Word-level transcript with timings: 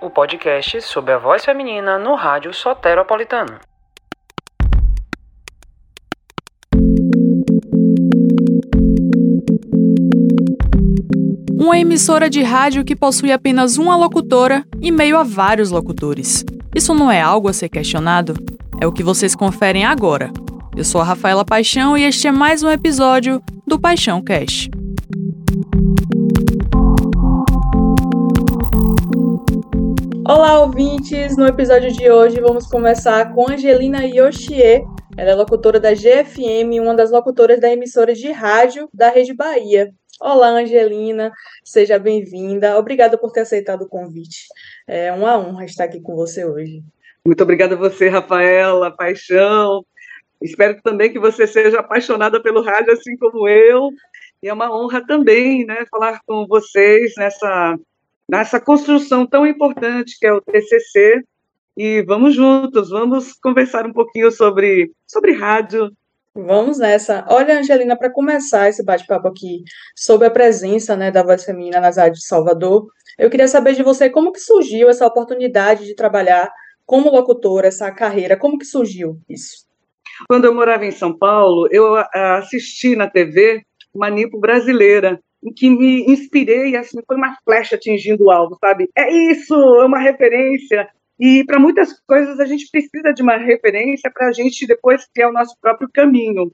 O 0.00 0.08
podcast 0.08 0.80
sobre 0.82 1.12
a 1.12 1.18
voz 1.18 1.44
feminina 1.44 1.98
no 1.98 2.14
rádio 2.14 2.54
soteropolitano. 2.54 3.58
Uma 11.58 11.78
emissora 11.78 12.30
de 12.30 12.42
rádio 12.42 12.84
que 12.84 12.94
possui 12.94 13.32
apenas 13.32 13.78
uma 13.78 13.96
locutora 13.96 14.64
e 14.80 14.92
meio 14.92 15.18
a 15.18 15.24
vários 15.24 15.70
locutores. 15.70 16.44
Isso 16.74 16.94
não 16.94 17.10
é 17.10 17.20
algo 17.20 17.48
a 17.48 17.52
ser 17.52 17.68
questionado? 17.68 18.34
É 18.80 18.86
o 18.86 18.92
que 18.92 19.02
vocês 19.02 19.34
conferem 19.34 19.84
agora. 19.84 20.30
Eu 20.76 20.84
sou 20.84 21.00
a 21.00 21.04
Rafaela 21.04 21.44
Paixão 21.44 21.98
e 21.98 22.04
este 22.04 22.28
é 22.28 22.32
mais 22.32 22.62
um 22.62 22.70
episódio 22.70 23.42
do 23.66 23.78
Paixão 23.80 24.22
Cast. 24.22 24.70
Olá, 30.28 30.60
ouvintes! 30.60 31.38
No 31.38 31.46
episódio 31.46 31.90
de 31.90 32.10
hoje 32.10 32.38
vamos 32.38 32.66
conversar 32.66 33.32
com 33.32 33.50
Angelina 33.50 34.04
Yoshie. 34.04 34.84
Ela 35.16 35.30
é 35.30 35.34
locutora 35.34 35.80
da 35.80 35.94
GFM, 35.94 36.82
uma 36.82 36.94
das 36.94 37.10
locutoras 37.10 37.58
da 37.58 37.72
emissora 37.72 38.12
de 38.12 38.30
rádio 38.30 38.90
da 38.92 39.08
Rede 39.08 39.32
Bahia. 39.32 39.90
Olá, 40.20 40.48
Angelina, 40.48 41.32
seja 41.64 41.98
bem-vinda. 41.98 42.78
Obrigada 42.78 43.16
por 43.16 43.32
ter 43.32 43.40
aceitado 43.40 43.84
o 43.84 43.88
convite. 43.88 44.48
É 44.86 45.10
uma 45.10 45.38
honra 45.38 45.64
estar 45.64 45.84
aqui 45.84 45.98
com 45.98 46.14
você 46.14 46.44
hoje. 46.44 46.82
Muito 47.24 47.42
obrigada 47.42 47.74
a 47.74 47.78
você, 47.78 48.10
Rafaela, 48.10 48.94
paixão. 48.94 49.82
Espero 50.42 50.78
também 50.82 51.10
que 51.10 51.18
você 51.18 51.46
seja 51.46 51.80
apaixonada 51.80 52.38
pelo 52.42 52.62
rádio, 52.62 52.92
assim 52.92 53.16
como 53.16 53.48
eu. 53.48 53.88
E 54.42 54.48
é 54.48 54.52
uma 54.52 54.70
honra 54.70 55.02
também, 55.06 55.64
né, 55.64 55.86
falar 55.90 56.20
com 56.26 56.46
vocês 56.46 57.14
nessa 57.16 57.78
nessa 58.28 58.60
construção 58.60 59.26
tão 59.26 59.46
importante 59.46 60.18
que 60.18 60.26
é 60.26 60.32
o 60.32 60.40
TCC. 60.40 61.22
E 61.76 62.02
vamos 62.02 62.34
juntos, 62.34 62.90
vamos 62.90 63.32
conversar 63.34 63.86
um 63.86 63.92
pouquinho 63.92 64.30
sobre, 64.32 64.90
sobre 65.06 65.32
rádio. 65.32 65.90
Vamos 66.34 66.78
nessa. 66.78 67.24
Olha, 67.28 67.58
Angelina, 67.58 67.96
para 67.96 68.10
começar 68.10 68.68
esse 68.68 68.84
bate-papo 68.84 69.28
aqui 69.28 69.62
sobre 69.96 70.26
a 70.26 70.30
presença 70.30 70.96
né, 70.96 71.10
da 71.10 71.22
voz 71.22 71.44
feminina 71.44 71.80
nas 71.80 71.96
rádios 71.96 72.20
de 72.20 72.26
Salvador, 72.26 72.88
eu 73.16 73.30
queria 73.30 73.48
saber 73.48 73.74
de 73.74 73.82
você 73.82 74.10
como 74.10 74.32
que 74.32 74.40
surgiu 74.40 74.88
essa 74.88 75.06
oportunidade 75.06 75.84
de 75.84 75.94
trabalhar 75.94 76.50
como 76.84 77.10
locutora, 77.10 77.68
essa 77.68 77.90
carreira, 77.90 78.36
como 78.36 78.58
que 78.58 78.64
surgiu 78.64 79.20
isso? 79.28 79.66
Quando 80.28 80.46
eu 80.46 80.54
morava 80.54 80.84
em 80.84 80.90
São 80.90 81.16
Paulo, 81.16 81.68
eu 81.70 81.94
assisti 82.12 82.96
na 82.96 83.08
TV 83.08 83.62
Manipo 83.94 84.38
Brasileira, 84.40 85.20
em 85.42 85.52
que 85.52 85.70
me 85.70 86.04
inspirei, 86.10 86.76
assim, 86.76 86.98
foi 87.06 87.16
uma 87.16 87.36
flecha 87.44 87.76
atingindo 87.76 88.24
o 88.24 88.30
alvo, 88.30 88.56
sabe? 88.60 88.88
É 88.96 89.12
isso, 89.30 89.54
é 89.54 89.84
uma 89.84 89.98
referência. 89.98 90.88
E 91.18 91.44
para 91.44 91.58
muitas 91.58 92.00
coisas 92.06 92.38
a 92.38 92.44
gente 92.44 92.70
precisa 92.70 93.12
de 93.12 93.22
uma 93.22 93.36
referência 93.36 94.10
para 94.12 94.28
a 94.28 94.32
gente 94.32 94.66
depois 94.66 95.06
criar 95.12 95.28
o 95.28 95.32
nosso 95.32 95.54
próprio 95.60 95.88
caminho. 95.92 96.50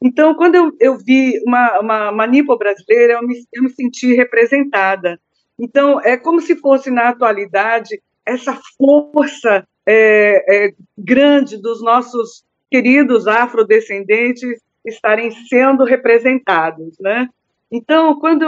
Então, 0.00 0.34
quando 0.34 0.54
eu, 0.54 0.72
eu 0.80 0.96
vi 0.96 1.40
uma, 1.44 1.80
uma, 1.80 2.10
uma 2.10 2.26
Nipo 2.26 2.56
brasileira, 2.56 3.14
eu 3.14 3.26
me, 3.26 3.34
eu 3.52 3.62
me 3.64 3.70
senti 3.70 4.14
representada. 4.14 5.20
Então, 5.58 6.00
é 6.00 6.16
como 6.16 6.40
se 6.40 6.54
fosse, 6.56 6.90
na 6.90 7.08
atualidade, 7.08 8.00
essa 8.24 8.58
força 8.76 9.66
é, 9.86 10.66
é, 10.66 10.72
grande 10.96 11.60
dos 11.60 11.82
nossos 11.82 12.44
queridos 12.70 13.26
afrodescendentes 13.26 14.60
estarem 14.84 15.30
sendo 15.48 15.84
representados, 15.84 16.96
né? 17.00 17.28
Então, 17.70 18.18
quando 18.18 18.44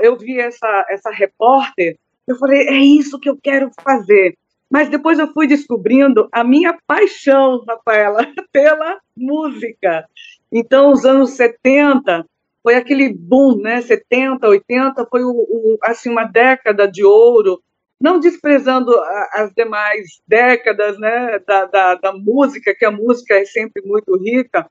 eu 0.00 0.16
vi 0.16 0.38
essa, 0.38 0.86
essa 0.88 1.10
repórter, 1.10 1.96
eu 2.26 2.36
falei, 2.36 2.68
é 2.68 2.78
isso 2.78 3.20
que 3.20 3.28
eu 3.28 3.38
quero 3.40 3.70
fazer. 3.82 4.36
Mas 4.70 4.88
depois 4.88 5.18
eu 5.18 5.32
fui 5.32 5.46
descobrindo 5.46 6.28
a 6.32 6.42
minha 6.42 6.76
paixão, 6.86 7.62
Rafaela, 7.68 8.26
pela 8.50 8.98
música. 9.16 10.04
Então, 10.50 10.90
os 10.90 11.04
anos 11.04 11.30
70 11.30 12.24
foi 12.62 12.74
aquele 12.74 13.12
boom, 13.12 13.60
né? 13.60 13.82
70, 13.82 14.48
80 14.48 15.06
foi 15.10 15.22
o, 15.22 15.30
o, 15.30 15.78
assim 15.82 16.10
uma 16.10 16.24
década 16.24 16.88
de 16.88 17.04
ouro, 17.04 17.60
não 18.00 18.18
desprezando 18.18 18.92
as 19.32 19.52
demais 19.54 20.20
décadas, 20.26 20.98
né, 20.98 21.38
da, 21.46 21.66
da, 21.66 21.94
da 21.94 22.12
música, 22.12 22.74
que 22.74 22.84
a 22.84 22.90
música 22.90 23.34
é 23.34 23.44
sempre 23.44 23.82
muito 23.84 24.16
rica, 24.16 24.68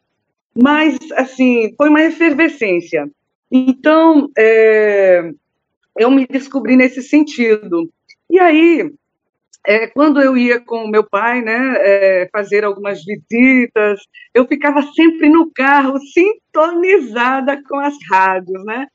mas 0.56 0.98
assim 1.14 1.74
foi 1.78 1.90
uma 1.90 2.02
efervescência. 2.02 3.10
Então, 3.52 4.30
é, 4.38 5.32
eu 5.98 6.12
me 6.12 6.26
descobri 6.28 6.76
nesse 6.76 7.02
sentido. 7.02 7.90
E 8.30 8.40
aí, 8.40 8.92
é, 9.66 9.88
quando 9.88 10.22
eu 10.22 10.36
ia 10.38 10.60
com 10.60 10.84
o 10.86 10.90
meu 10.90 11.08
pai, 11.08 11.42
né, 11.42 11.76
é, 11.78 12.30
fazer 12.32 12.66
algumas 12.66 13.04
visitas, 13.04 14.02
eu 14.34 14.46
ficava 14.48 14.82
sempre 14.82 15.30
no 15.30 15.52
carro, 15.54 15.98
sintonizada 16.00 17.62
com 17.64 17.80
as 17.80 17.96
rádios, 18.10 18.64
né? 18.66 18.88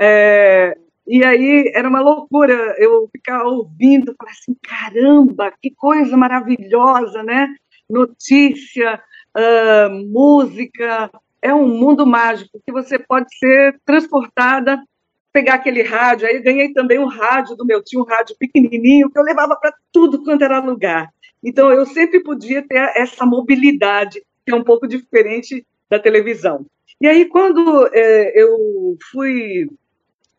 É, 0.00 0.76
e 1.06 1.22
aí 1.22 1.70
era 1.74 1.88
uma 1.88 2.00
loucura, 2.00 2.74
eu 2.78 3.08
ficava 3.12 3.44
ouvindo, 3.44 4.14
falava 4.16 4.36
assim, 4.36 4.56
caramba, 4.62 5.52
que 5.60 5.70
coisa 5.70 6.16
maravilhosa, 6.16 7.22
né? 7.22 7.48
Notícia, 7.88 9.02
uh, 9.36 9.90
música, 10.10 11.10
é 11.44 11.54
um 11.54 11.68
mundo 11.68 12.06
mágico 12.06 12.58
que 12.64 12.72
você 12.72 12.98
pode 12.98 13.26
ser 13.36 13.78
transportada, 13.84 14.82
pegar 15.30 15.56
aquele 15.56 15.82
rádio. 15.82 16.26
Aí 16.26 16.40
ganhei 16.40 16.72
também 16.72 16.98
um 16.98 17.06
rádio 17.06 17.54
do 17.54 17.66
meu 17.66 17.84
tio, 17.84 18.00
um 18.00 18.04
rádio 18.04 18.34
pequenininho, 18.38 19.10
que 19.10 19.18
eu 19.18 19.22
levava 19.22 19.54
para 19.54 19.74
tudo 19.92 20.24
quanto 20.24 20.42
era 20.42 20.58
lugar. 20.58 21.10
Então 21.44 21.70
eu 21.70 21.84
sempre 21.84 22.20
podia 22.20 22.66
ter 22.66 22.78
essa 22.96 23.26
mobilidade, 23.26 24.22
que 24.46 24.52
é 24.52 24.56
um 24.56 24.64
pouco 24.64 24.88
diferente 24.88 25.66
da 25.90 25.98
televisão. 25.98 26.64
E 26.98 27.06
aí, 27.06 27.26
quando 27.26 27.90
é, 27.92 28.32
eu 28.34 28.96
fui 29.12 29.68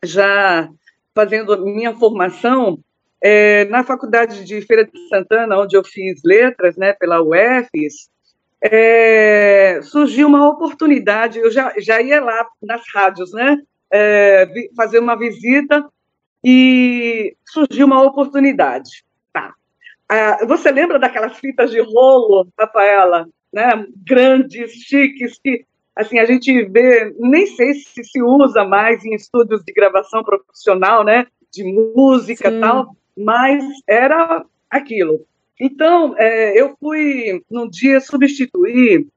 já 0.03 0.67
fazendo 1.13 1.63
minha 1.65 1.93
formação, 1.93 2.79
é, 3.21 3.65
na 3.65 3.83
faculdade 3.83 4.43
de 4.43 4.59
Feira 4.61 4.85
de 4.85 5.07
Santana, 5.07 5.59
onde 5.59 5.77
eu 5.77 5.83
fiz 5.83 6.21
letras, 6.23 6.75
né, 6.75 6.93
pela 6.93 7.21
UFES, 7.21 8.09
é, 8.71 9.79
surgiu 9.83 10.27
uma 10.27 10.49
oportunidade, 10.49 11.39
eu 11.39 11.51
já, 11.51 11.73
já 11.77 12.01
ia 12.01 12.23
lá 12.23 12.47
nas 12.61 12.81
rádios, 12.93 13.31
né, 13.31 13.57
é, 13.93 14.47
fazer 14.75 14.99
uma 14.99 15.15
visita, 15.15 15.87
e 16.43 17.35
surgiu 17.45 17.85
uma 17.85 18.03
oportunidade. 18.03 19.03
Tá. 19.33 19.53
Ah, 20.09 20.45
você 20.47 20.71
lembra 20.71 20.99
daquelas 20.99 21.37
fitas 21.37 21.71
de 21.71 21.79
rolo, 21.79 22.47
Rafaela, 22.59 23.27
né, 23.53 23.85
grandes, 24.05 24.71
chiques, 24.71 25.39
que 25.43 25.65
assim 25.95 26.19
a 26.19 26.25
gente 26.25 26.65
vê, 26.65 27.13
nem 27.19 27.47
sei 27.47 27.73
se 27.75 28.03
se 28.03 28.21
usa 28.21 28.63
mais 28.63 29.03
em 29.05 29.15
estúdios 29.15 29.63
de 29.63 29.73
gravação 29.73 30.23
profissional, 30.23 31.03
né, 31.03 31.27
de 31.51 31.63
música 31.63 32.49
e 32.49 32.59
tal, 32.59 32.95
mas 33.17 33.63
era 33.87 34.43
aquilo. 34.69 35.25
Então, 35.59 36.15
é, 36.17 36.59
eu 36.59 36.75
fui, 36.79 37.41
num 37.49 37.69
dia, 37.69 37.99
substituir 37.99 39.07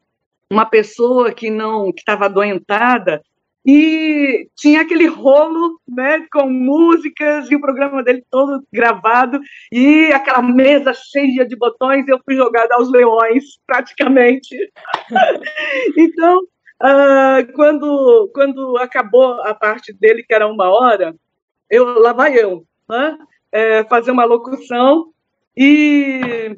uma 0.51 0.65
pessoa 0.65 1.33
que 1.33 1.51
não 1.51 1.93
que 1.93 2.01
estava 2.01 2.25
adoentada 2.27 3.23
e 3.67 4.49
tinha 4.57 4.81
aquele 4.81 5.07
rolo 5.07 5.79
né, 5.87 6.27
com 6.33 6.49
músicas 6.49 7.51
e 7.51 7.55
o 7.55 7.61
programa 7.61 8.03
dele 8.03 8.25
todo 8.31 8.65
gravado 8.73 9.39
e 9.71 10.11
aquela 10.13 10.41
mesa 10.41 10.95
cheia 10.95 11.47
de 11.47 11.55
botões 11.55 12.09
eu 12.09 12.19
fui 12.25 12.35
jogada 12.35 12.77
aos 12.77 12.91
leões 12.91 13.45
praticamente. 13.67 14.57
Então 15.97 16.41
uh, 16.83 17.53
quando 17.55 18.31
quando 18.33 18.79
acabou 18.79 19.43
a 19.43 19.55
parte 19.55 19.93
dele 19.93 20.23
que 20.23 20.33
era 20.33 20.47
uma 20.47 20.71
hora 20.71 21.15
eu 21.69 21.99
lá 21.99 22.13
vai 22.15 22.39
eu 22.39 22.65
né, 22.89 23.19
é, 23.53 23.85
fazer 23.85 24.13
uma 24.13 24.25
locução 24.25 25.13
e 25.61 26.57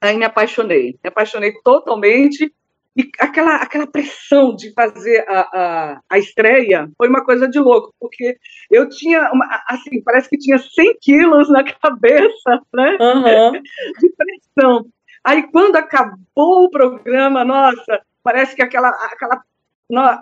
aí 0.00 0.16
me 0.16 0.24
apaixonei, 0.24 0.98
me 1.04 1.08
apaixonei 1.08 1.52
totalmente. 1.62 2.50
E 2.96 3.10
aquela, 3.18 3.56
aquela 3.56 3.86
pressão 3.86 4.54
de 4.54 4.72
fazer 4.72 5.24
a, 5.28 5.40
a, 5.40 6.00
a 6.08 6.18
estreia 6.18 6.88
foi 6.96 7.08
uma 7.08 7.24
coisa 7.24 7.46
de 7.48 7.58
louco, 7.58 7.92
porque 8.00 8.38
eu 8.70 8.88
tinha, 8.88 9.30
uma, 9.32 9.46
assim, 9.68 10.00
parece 10.02 10.30
que 10.30 10.38
tinha 10.38 10.56
100 10.58 10.96
quilos 11.02 11.50
na 11.50 11.64
cabeça, 11.82 12.62
né? 12.72 12.96
Uhum. 13.00 13.52
De 14.00 14.12
pressão. 14.16 14.86
Aí, 15.24 15.42
quando 15.50 15.76
acabou 15.76 16.64
o 16.64 16.70
programa, 16.70 17.44
nossa, 17.44 18.00
parece 18.22 18.54
que 18.54 18.62
aquela, 18.62 18.88
aquela, 18.88 19.42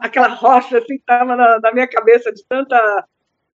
aquela 0.00 0.28
rocha 0.28 0.78
assim, 0.78 0.94
estava 0.94 1.36
na, 1.36 1.60
na 1.60 1.72
minha 1.72 1.86
cabeça 1.86 2.32
de 2.32 2.42
tanta 2.48 3.06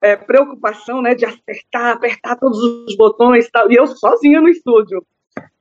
é, 0.06 0.16
preocupação 0.16 1.02
né, 1.02 1.14
de 1.14 1.24
apertar, 1.24 1.92
apertar 1.92 2.36
todos 2.36 2.58
os 2.58 2.96
botões 2.96 3.50
tal, 3.50 3.70
e 3.70 3.74
eu 3.74 3.86
sozinha 3.88 4.40
no 4.40 4.48
estúdio. 4.48 5.04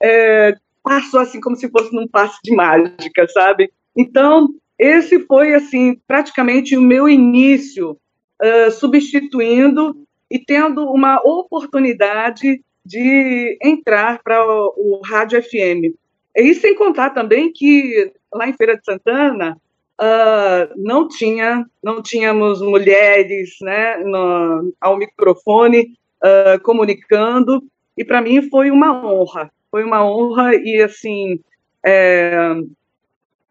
É, 0.01 0.55
passou 0.83 1.19
assim 1.19 1.41
como 1.41 1.55
se 1.55 1.67
fosse 1.69 1.93
num 1.93 2.07
passe 2.07 2.37
de 2.43 2.55
mágica, 2.55 3.27
sabe? 3.29 3.71
Então, 3.97 4.49
esse 4.77 5.19
foi 5.21 5.55
assim 5.55 5.99
praticamente 6.07 6.77
o 6.77 6.81
meu 6.81 7.09
início, 7.09 7.97
uh, 8.41 8.71
substituindo 8.71 9.95
e 10.29 10.37
tendo 10.37 10.83
uma 10.91 11.19
oportunidade 11.23 12.61
de 12.85 13.57
entrar 13.63 14.21
para 14.21 14.45
o, 14.45 14.73
o 14.77 15.01
rádio 15.03 15.41
FM. 15.41 15.95
E 16.35 16.53
sem 16.53 16.75
contar 16.75 17.11
também 17.11 17.51
que 17.51 18.11
lá 18.31 18.47
em 18.47 18.53
Feira 18.53 18.77
de 18.77 18.85
Santana 18.85 19.57
uh, 20.01 20.73
não 20.75 21.07
tinha, 21.07 21.65
não 21.83 22.01
tínhamos 22.01 22.61
mulheres, 22.61 23.55
né, 23.61 23.97
no, 23.97 24.73
ao 24.79 24.97
microfone 24.97 25.97
uh, 26.23 26.61
comunicando. 26.63 27.63
E 27.97 28.03
para 28.03 28.21
mim 28.21 28.49
foi 28.49 28.71
uma 28.71 29.05
honra, 29.05 29.51
foi 29.71 29.83
uma 29.83 30.05
honra 30.05 30.53
e 30.55 30.81
assim, 30.81 31.39
é, 31.85 32.35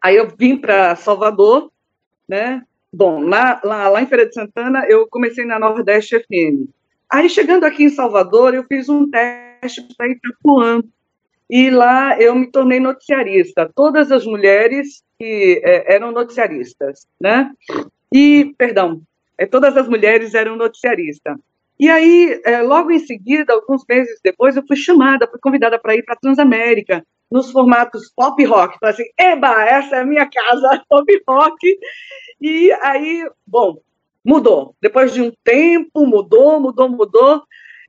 aí 0.01 0.15
eu 0.15 0.27
vim 0.37 0.55
para 0.55 0.95
Salvador, 0.95 1.71
né? 2.27 2.61
Bom, 2.93 3.21
lá, 3.21 3.59
lá, 3.63 3.89
lá 3.89 4.01
em 4.01 4.07
Feira 4.07 4.25
de 4.25 4.33
Santana 4.33 4.85
eu 4.87 5.07
comecei 5.07 5.45
na 5.45 5.57
Nordeste 5.57 6.19
FM. 6.19 6.69
Aí 7.09 7.27
chegando 7.27 7.63
aqui 7.63 7.85
em 7.85 7.89
Salvador 7.89 8.53
eu 8.53 8.63
fiz 8.65 8.87
um 8.87 9.09
teste 9.09 9.85
para 9.97 10.09
Itapuã, 10.09 10.81
e 11.49 11.69
lá 11.69 12.19
eu 12.19 12.35
me 12.35 12.47
tornei 12.47 12.79
noticiarista. 12.79 13.71
Todas 13.75 14.11
as 14.11 14.25
mulheres 14.25 15.03
que 15.19 15.61
é, 15.63 15.95
eram 15.95 16.11
noticiaristas, 16.11 17.07
né? 17.19 17.51
E, 18.11 18.53
perdão, 18.57 19.01
é, 19.37 19.45
todas 19.45 19.75
as 19.75 19.87
mulheres 19.87 20.33
eram 20.33 20.55
noticiaristas. 20.55 21.37
E 21.77 21.89
aí, 21.89 22.41
é, 22.45 22.61
logo 22.61 22.91
em 22.91 22.99
seguida, 22.99 23.53
alguns 23.53 23.83
meses 23.87 24.19
depois, 24.23 24.55
eu 24.55 24.65
fui 24.65 24.77
chamada, 24.77 25.27
fui 25.27 25.39
convidada 25.39 25.77
para 25.77 25.95
ir 25.95 26.03
para 26.03 26.15
Transamérica, 26.15 27.05
nos 27.29 27.51
formatos 27.51 28.11
pop 28.15 28.43
rock. 28.45 28.77
Falei 28.79 28.93
assim, 28.93 29.09
eba, 29.17 29.63
essa 29.65 29.97
é 29.97 30.01
a 30.01 30.05
minha 30.05 30.29
casa, 30.29 30.81
pop 30.87 31.23
rock. 31.27 31.77
E 32.39 32.71
aí, 32.81 33.29
bom, 33.45 33.77
mudou. 34.23 34.75
Depois 34.81 35.13
de 35.13 35.21
um 35.21 35.31
tempo, 35.43 36.05
mudou, 36.05 36.59
mudou, 36.59 36.89
mudou. 36.89 37.43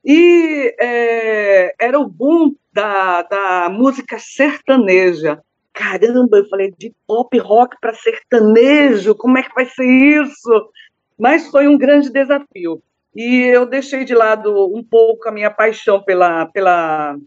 E 0.05 0.75
é, 0.81 1.75
era 1.79 1.99
o 1.99 2.09
boom 2.09 2.55
da, 2.73 3.23
da 3.23 3.69
música 3.69 4.19
sertaneja. 4.19 5.41
Caramba, 5.77 6.39
eu 6.39 6.49
falei 6.49 6.73
de 6.79 6.91
pop 7.07 7.39
rock 7.39 7.77
para 7.79 7.93
sertanejo, 7.93 9.15
como 9.15 9.37
é 9.37 9.43
que 9.43 9.55
vai 9.55 9.67
ser 9.67 9.85
isso? 9.85 10.71
Mas 11.19 11.51
foi 11.51 11.69
um 11.69 11.77
grande 11.77 12.09
desafio. 12.09 12.83
E 13.15 13.43
eu 13.55 13.67
deixei 13.67 14.03
de 14.03 14.15
lado 14.15 14.75
um 14.75 14.83
pouco 14.83 15.29
a 15.29 15.33
minha 15.33 15.51
paixão 15.51 16.03
pela, 16.03 16.47
pela, 16.47 17.19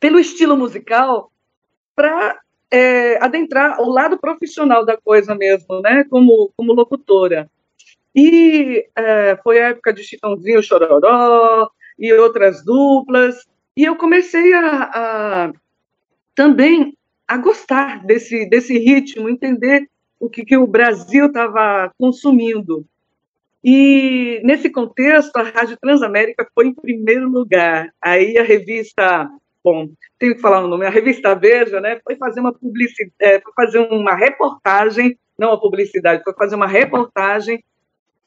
pelo 0.00 0.18
estilo 0.18 0.56
musical 0.56 1.30
para 1.94 2.40
é, 2.70 3.22
adentrar 3.22 3.78
o 3.82 3.90
lado 3.90 4.18
profissional 4.18 4.82
da 4.86 4.96
coisa 4.96 5.34
mesmo, 5.34 5.82
né? 5.82 6.04
Como, 6.04 6.50
como 6.56 6.72
locutora. 6.72 7.50
E 8.14 8.88
é, 8.96 9.36
foi 9.44 9.60
a 9.60 9.68
época 9.68 9.92
de 9.92 10.02
Chitãozinho 10.02 10.62
Chororó 10.62 11.68
e 11.98 12.10
outras 12.14 12.64
duplas. 12.64 13.46
E 13.76 13.84
eu 13.84 13.94
comecei 13.96 14.54
a, 14.54 14.90
a 14.94 15.52
também 16.34 16.96
a 17.32 17.38
gostar 17.38 18.04
desse, 18.04 18.44
desse 18.44 18.78
ritmo, 18.78 19.26
entender 19.26 19.88
o 20.20 20.28
que, 20.28 20.44
que 20.44 20.54
o 20.54 20.66
Brasil 20.66 21.26
estava 21.26 21.90
consumindo. 21.98 22.84
E, 23.64 24.38
nesse 24.44 24.68
contexto, 24.68 25.34
a 25.36 25.42
Rádio 25.42 25.78
Transamérica 25.80 26.46
foi 26.54 26.66
em 26.66 26.74
primeiro 26.74 27.30
lugar. 27.30 27.90
Aí 28.02 28.36
a 28.36 28.42
revista, 28.42 29.30
bom, 29.64 29.88
tenho 30.18 30.34
que 30.34 30.42
falar 30.42 30.62
o 30.62 30.68
nome, 30.68 30.84
a 30.84 30.90
revista 30.90 31.34
Veja, 31.34 31.80
né, 31.80 31.98
foi 32.04 32.16
fazer 32.16 32.40
uma 32.40 32.52
publicidade, 32.52 33.14
é, 33.18 33.40
foi 33.40 33.52
fazer 33.56 33.78
uma 33.78 34.14
reportagem, 34.14 35.18
não 35.38 35.52
a 35.52 35.60
publicidade, 35.60 36.22
foi 36.22 36.34
fazer 36.34 36.54
uma 36.54 36.66
reportagem 36.66 37.64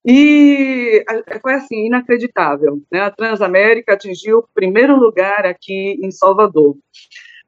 e 0.04 1.06
foi 1.44 1.54
assim, 1.54 1.86
inacreditável. 1.86 2.82
Né? 2.92 3.02
A 3.02 3.12
Transamérica 3.12 3.94
atingiu 3.94 4.40
o 4.40 4.48
primeiro 4.52 4.96
lugar 4.96 5.46
aqui 5.46 6.00
em 6.02 6.10
Salvador. 6.10 6.76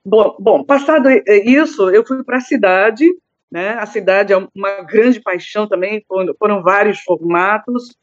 Bom, 0.09 0.37
bom 0.39 0.63
passado 0.63 1.09
isso, 1.27 1.89
eu 1.89 2.01
fui 2.07 2.23
para 2.23 2.37
a 2.37 2.39
cidade, 2.41 3.05
né? 3.51 3.71
a 3.71 3.85
cidade 3.85 4.31
é 4.31 4.37
uma 4.37 4.81
grande 4.83 5.19
paixão 5.19 5.67
também, 5.67 6.01
foram, 6.07 6.33
foram 6.39 6.63
vários 6.63 7.01
formatos. 7.01 7.93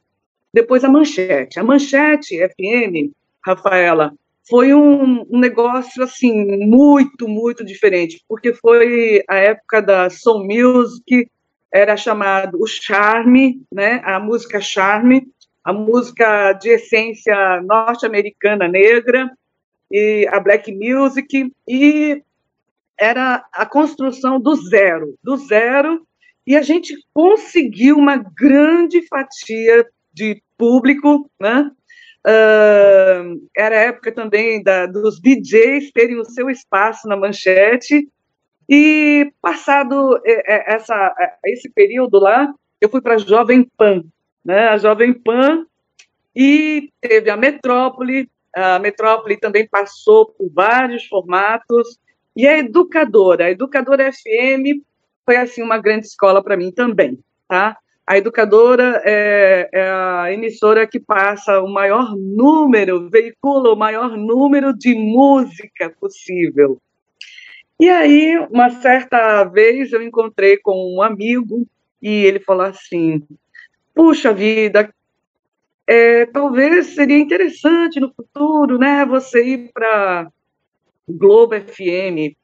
Depois 0.52 0.84
a 0.84 0.88
Manchete. 0.90 1.58
A 1.58 1.64
Manchete 1.64 2.36
FM, 2.36 3.10
Rafaela, 3.42 4.12
foi 4.46 4.74
um, 4.74 5.22
um, 5.30 5.38
negócio 5.38 6.02
assim 6.02 6.66
muito, 6.66 7.26
muito 7.26 7.64
diferente, 7.64 8.22
porque 8.28 8.52
foi 8.52 9.24
a 9.26 9.36
época 9.36 9.80
da 9.80 10.10
Soul 10.10 10.44
Music, 10.44 11.26
era 11.72 11.96
chamado 11.96 12.60
o 12.60 12.66
charme, 12.66 13.62
né? 13.72 14.02
A 14.04 14.20
música 14.20 14.60
charme, 14.60 15.26
a 15.64 15.72
música 15.72 16.52
de 16.52 16.68
essência 16.68 17.62
norte-americana 17.62 18.68
negra 18.68 19.30
e 19.94 20.26
a 20.28 20.40
black 20.40 20.72
music 20.72 21.52
e 21.68 22.20
era 22.98 23.44
a 23.52 23.64
construção 23.64 24.40
do 24.40 24.56
zero, 24.56 25.16
do 25.22 25.36
zero, 25.36 26.04
e 26.44 26.56
a 26.56 26.62
gente 26.62 26.96
conseguiu 27.14 27.96
uma 27.96 28.16
grande 28.16 29.06
fatia 29.06 29.86
de 30.12 30.42
público, 30.58 31.30
né? 31.40 31.70
Uh, 32.26 33.40
era 33.56 33.76
a 33.76 33.82
época 33.82 34.10
também 34.10 34.62
da, 34.62 34.86
dos 34.86 35.20
DJs 35.20 35.92
terem 35.92 36.18
o 36.18 36.24
seu 36.24 36.50
espaço 36.50 37.06
na 37.06 37.16
manchete, 37.16 38.08
e 38.68 39.32
passado 39.40 40.20
é, 40.24 40.54
é, 40.54 40.74
essa, 40.74 41.14
é, 41.20 41.52
esse 41.52 41.70
período 41.70 42.18
lá, 42.18 42.52
eu 42.80 42.88
fui 42.88 43.00
para 43.00 43.14
a 43.14 43.18
Jovem 43.18 43.70
Pan, 43.76 44.02
né? 44.44 44.68
A 44.70 44.76
Jovem 44.76 45.12
Pan 45.12 45.64
e 46.34 46.90
teve 47.00 47.30
a 47.30 47.36
Metrópole. 47.36 48.28
A 48.54 48.78
Metrópole 48.78 49.36
também 49.36 49.66
passou 49.66 50.26
por 50.26 50.50
vários 50.52 51.06
formatos 51.06 51.98
e 52.36 52.46
a 52.46 52.58
Educadora, 52.58 53.46
a 53.46 53.50
Educadora 53.50 54.12
FM 54.12 54.82
foi 55.24 55.36
assim 55.36 55.62
uma 55.62 55.78
grande 55.78 56.06
escola 56.06 56.42
para 56.42 56.56
mim 56.56 56.70
também, 56.70 57.18
tá? 57.48 57.76
A 58.06 58.18
Educadora 58.18 59.00
é, 59.04 59.68
é, 59.72 59.90
a 59.90 60.30
emissora 60.30 60.86
que 60.86 61.00
passa 61.00 61.60
o 61.60 61.68
maior 61.68 62.14
número, 62.14 63.08
veicula 63.08 63.72
o 63.72 63.76
maior 63.76 64.16
número 64.16 64.76
de 64.76 64.94
música 64.94 65.88
possível. 65.98 66.78
E 67.80 67.88
aí, 67.88 68.36
uma 68.50 68.68
certa 68.68 69.44
vez, 69.44 69.92
eu 69.92 70.02
encontrei 70.02 70.58
com 70.58 70.94
um 70.94 71.02
amigo 71.02 71.66
e 72.00 72.26
ele 72.26 72.38
falou 72.40 72.66
assim: 72.66 73.22
Puxa 73.94 74.34
vida, 74.34 74.92
é, 75.86 76.26
talvez 76.26 76.94
seria 76.94 77.18
interessante 77.18 78.00
no 78.00 78.12
futuro, 78.12 78.78
né, 78.78 79.04
você 79.04 79.44
ir 79.44 79.70
para 79.72 80.28
Globo 81.08 81.54
FM. 81.54 82.34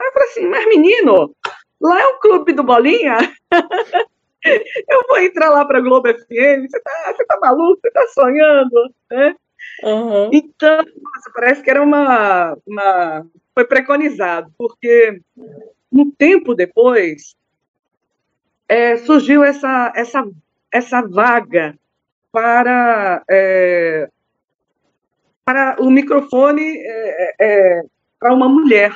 Aí 0.00 0.08
eu 0.08 0.12
falei 0.12 0.28
assim: 0.28 0.46
Mas 0.46 0.66
menino, 0.66 1.34
lá 1.80 2.00
é 2.00 2.06
o 2.06 2.18
clube 2.18 2.52
do 2.52 2.62
Bolinha? 2.62 3.16
eu 4.44 5.02
vou 5.08 5.18
entrar 5.18 5.50
lá 5.50 5.64
para 5.64 5.80
Globo 5.80 6.08
FM? 6.08 6.66
Você 6.68 6.80
tá, 6.80 7.14
você 7.14 7.24
tá 7.24 7.38
maluco? 7.40 7.80
Você 7.80 7.90
tá 7.90 8.06
sonhando? 8.08 8.94
Né? 9.10 9.36
Uhum. 9.84 10.30
Então, 10.32 10.76
nossa, 10.78 11.30
parece 11.34 11.62
que 11.62 11.70
era 11.70 11.82
uma, 11.82 12.56
uma. 12.66 13.26
Foi 13.54 13.64
preconizado, 13.64 14.50
porque 14.56 15.20
um 15.92 16.10
tempo 16.10 16.54
depois 16.54 17.36
é, 18.68 18.96
surgiu 18.98 19.42
essa, 19.42 19.92
essa, 19.94 20.24
essa 20.72 21.02
vaga 21.02 21.76
para, 22.32 23.22
é, 23.28 24.08
para 25.44 25.76
o 25.80 25.90
microfone 25.90 26.76
é, 26.76 27.34
é, 27.40 27.82
para 28.18 28.34
uma 28.34 28.48
mulher. 28.48 28.92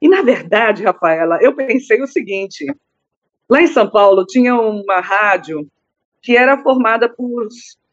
E, 0.00 0.08
na 0.08 0.22
verdade, 0.22 0.84
Rafaela, 0.84 1.38
eu 1.42 1.54
pensei 1.54 2.02
o 2.02 2.06
seguinte: 2.06 2.66
lá 3.48 3.62
em 3.62 3.66
São 3.66 3.90
Paulo 3.90 4.24
tinha 4.26 4.54
uma 4.54 5.00
rádio 5.00 5.66
que 6.22 6.36
era 6.36 6.62
formada 6.62 7.08
por, 7.08 7.48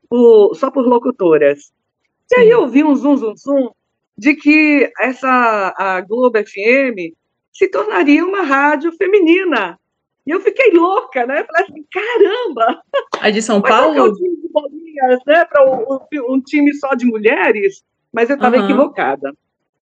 por 0.09 0.55
só 0.55 0.69
por 0.69 0.85
locutoras. 0.85 1.71
E 2.31 2.39
aí 2.39 2.49
eu 2.49 2.67
vi 2.67 2.83
um 2.83 2.95
zum, 2.95 3.17
zum, 3.17 3.35
zum 3.35 3.71
de 4.17 4.33
que 4.35 4.91
essa 4.99 5.73
a 5.77 6.01
Globo 6.01 6.37
FM 6.39 7.13
se 7.51 7.69
tornaria 7.69 8.25
uma 8.25 8.41
rádio 8.41 8.91
feminina. 8.93 9.79
E 10.25 10.31
eu 10.31 10.41
fiquei 10.41 10.71
louca, 10.71 11.25
né? 11.25 11.43
Falei 11.43 11.63
assim, 11.63 11.85
caramba! 11.91 12.81
A 13.21 13.29
de 13.29 13.41
São 13.41 13.61
Paulo? 13.61 13.95
É 13.95 14.01
né? 15.25 15.45
Para 15.45 15.65
um, 15.65 15.99
um, 16.33 16.41
time 16.41 16.73
só 16.75 16.93
de 16.93 17.05
mulheres, 17.05 17.83
mas 18.11 18.29
eu 18.29 18.35
estava 18.35 18.57
uhum. 18.57 18.63
equivocada, 18.63 19.33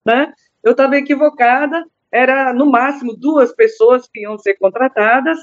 né? 0.05 0.33
Eu 0.63 0.71
estava 0.71 0.97
equivocada, 0.97 1.85
era 2.11 2.53
no 2.53 2.65
máximo 2.65 3.15
duas 3.15 3.53
pessoas 3.53 4.07
que 4.07 4.21
iam 4.21 4.37
ser 4.37 4.55
contratadas, 4.55 5.37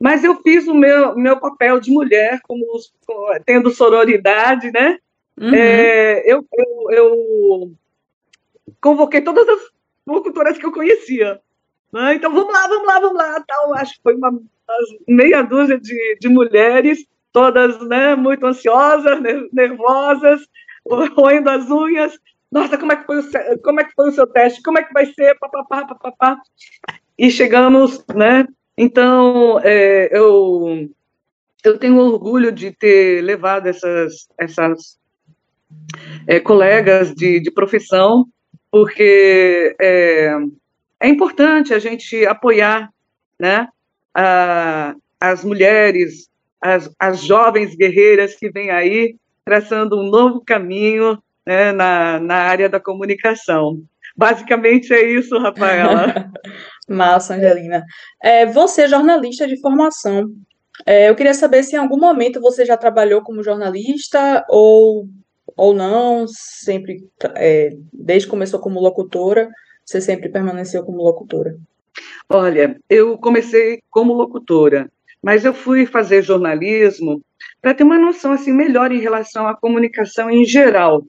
mas 0.00 0.24
eu 0.24 0.36
fiz 0.42 0.66
o 0.66 0.74
meu, 0.74 1.16
meu 1.16 1.38
papel 1.38 1.78
de 1.78 1.90
mulher, 1.90 2.40
como 2.42 2.66
tendo 3.44 3.70
sororidade, 3.70 4.70
né? 4.72 4.98
Uhum. 5.40 5.54
É, 5.54 6.30
eu, 6.30 6.44
eu, 6.54 6.90
eu, 6.90 7.72
convoquei 8.80 9.20
todas 9.20 9.48
as 9.48 9.60
locutoras 10.06 10.58
que 10.58 10.66
eu 10.66 10.72
conhecia. 10.72 11.40
Né? 11.92 12.14
Então, 12.14 12.32
vamos 12.32 12.52
lá, 12.52 12.66
vamos 12.66 12.86
lá, 12.86 13.00
vamos 13.00 13.16
lá. 13.16 13.44
Tal. 13.46 13.74
Acho 13.74 13.94
que 13.94 14.02
foi 14.02 14.14
uma, 14.14 14.32
meia 15.06 15.42
dúzia 15.42 15.78
de, 15.78 16.16
de 16.20 16.28
mulheres, 16.28 17.04
todas 17.32 17.78
né, 17.88 18.14
muito 18.14 18.46
ansiosas, 18.46 19.20
nervosas, 19.52 20.40
roendo 21.16 21.50
as 21.50 21.70
unhas. 21.70 22.12
Nossa, 22.50 22.76
como 22.76 22.92
é 22.92 22.96
que 22.96 23.06
foi 23.06 23.18
o, 23.20 23.62
como 23.62 23.80
é 23.80 23.84
que 23.84 23.94
foi 23.94 24.08
o 24.10 24.12
seu 24.12 24.26
teste? 24.26 24.62
Como 24.62 24.78
é 24.78 24.82
que 24.82 24.92
vai 24.92 25.06
ser? 25.06 25.36
E 27.18 27.30
chegamos, 27.30 28.04
né? 28.14 28.46
Então, 28.76 29.58
é, 29.60 30.08
eu, 30.16 30.88
eu 31.64 31.78
tenho 31.78 31.98
orgulho 31.98 32.52
de 32.52 32.70
ter 32.72 33.22
levado 33.22 33.66
essas, 33.66 34.28
essas 34.38 34.98
é, 36.26 36.40
colegas 36.40 37.14
de, 37.14 37.40
de 37.40 37.50
profissão, 37.50 38.26
porque 38.70 39.74
é, 39.80 40.36
é 41.00 41.08
importante 41.08 41.72
a 41.72 41.78
gente 41.78 42.24
apoiar 42.26 42.90
né, 43.38 43.68
a, 44.14 44.94
as 45.20 45.44
mulheres, 45.44 46.28
as, 46.62 46.88
as 46.98 47.20
jovens 47.20 47.74
guerreiras 47.74 48.36
que 48.36 48.50
vêm 48.50 48.70
aí 48.70 49.16
traçando 49.44 49.98
um 49.98 50.08
novo 50.08 50.40
caminho 50.40 51.18
né, 51.44 51.72
na, 51.72 52.20
na 52.20 52.36
área 52.36 52.68
da 52.68 52.78
comunicação. 52.78 53.82
Basicamente 54.16 54.92
é 54.92 55.02
isso, 55.02 55.36
Rafaela. 55.38 56.30
Massa, 56.88 57.34
Angelina. 57.34 57.84
É, 58.22 58.46
você 58.46 58.82
é 58.82 58.88
jornalista 58.88 59.46
de 59.46 59.60
formação. 59.60 60.30
É, 60.86 61.08
eu 61.08 61.16
queria 61.16 61.34
saber 61.34 61.62
se 61.62 61.74
em 61.74 61.78
algum 61.78 61.98
momento 61.98 62.40
você 62.40 62.64
já 62.64 62.76
trabalhou 62.76 63.22
como 63.22 63.42
jornalista 63.42 64.44
ou, 64.48 65.08
ou 65.56 65.74
não, 65.74 66.26
sempre, 66.28 67.04
é, 67.36 67.70
desde 67.92 68.26
que 68.26 68.30
começou 68.30 68.60
como 68.60 68.80
locutora, 68.80 69.48
você 69.84 70.00
sempre 70.00 70.28
permaneceu 70.28 70.84
como 70.84 71.02
locutora? 71.02 71.56
Olha, 72.28 72.76
eu 72.88 73.18
comecei 73.18 73.80
como 73.90 74.12
locutora, 74.12 74.90
mas 75.22 75.44
eu 75.44 75.54
fui 75.54 75.86
fazer 75.86 76.22
jornalismo 76.22 77.22
para 77.60 77.74
ter 77.74 77.84
uma 77.84 77.98
noção 77.98 78.32
assim 78.32 78.52
melhor 78.52 78.90
em 78.90 79.00
relação 79.00 79.46
à 79.46 79.56
comunicação 79.56 80.30
em 80.30 80.44
geral. 80.44 81.04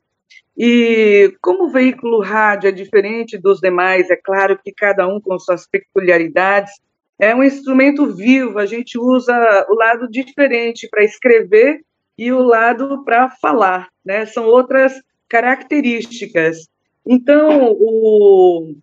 E 0.55 1.35
como 1.41 1.65
o 1.65 1.71
veículo 1.71 2.21
rádio 2.21 2.69
é 2.69 2.71
diferente 2.71 3.37
dos 3.37 3.59
demais, 3.59 4.09
é 4.11 4.15
claro 4.15 4.59
que 4.63 4.71
cada 4.71 5.07
um 5.07 5.19
com 5.19 5.39
suas 5.39 5.67
peculiaridades, 5.67 6.73
é 7.17 7.33
um 7.33 7.43
instrumento 7.43 8.13
vivo, 8.13 8.59
a 8.59 8.65
gente 8.65 8.97
usa 8.99 9.33
o 9.69 9.75
lado 9.75 10.07
diferente 10.09 10.87
para 10.89 11.03
escrever 11.03 11.81
e 12.17 12.31
o 12.31 12.41
lado 12.43 13.03
para 13.03 13.29
falar, 13.29 13.89
né? 14.05 14.25
São 14.25 14.45
outras 14.45 14.93
características. 15.27 16.67
Então, 17.05 17.75
o, 17.79 18.75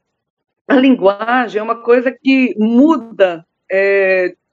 a 0.67 0.75
linguagem 0.75 1.61
é 1.61 1.63
uma 1.63 1.83
coisa 1.83 2.11
que 2.11 2.55
muda, 2.59 3.45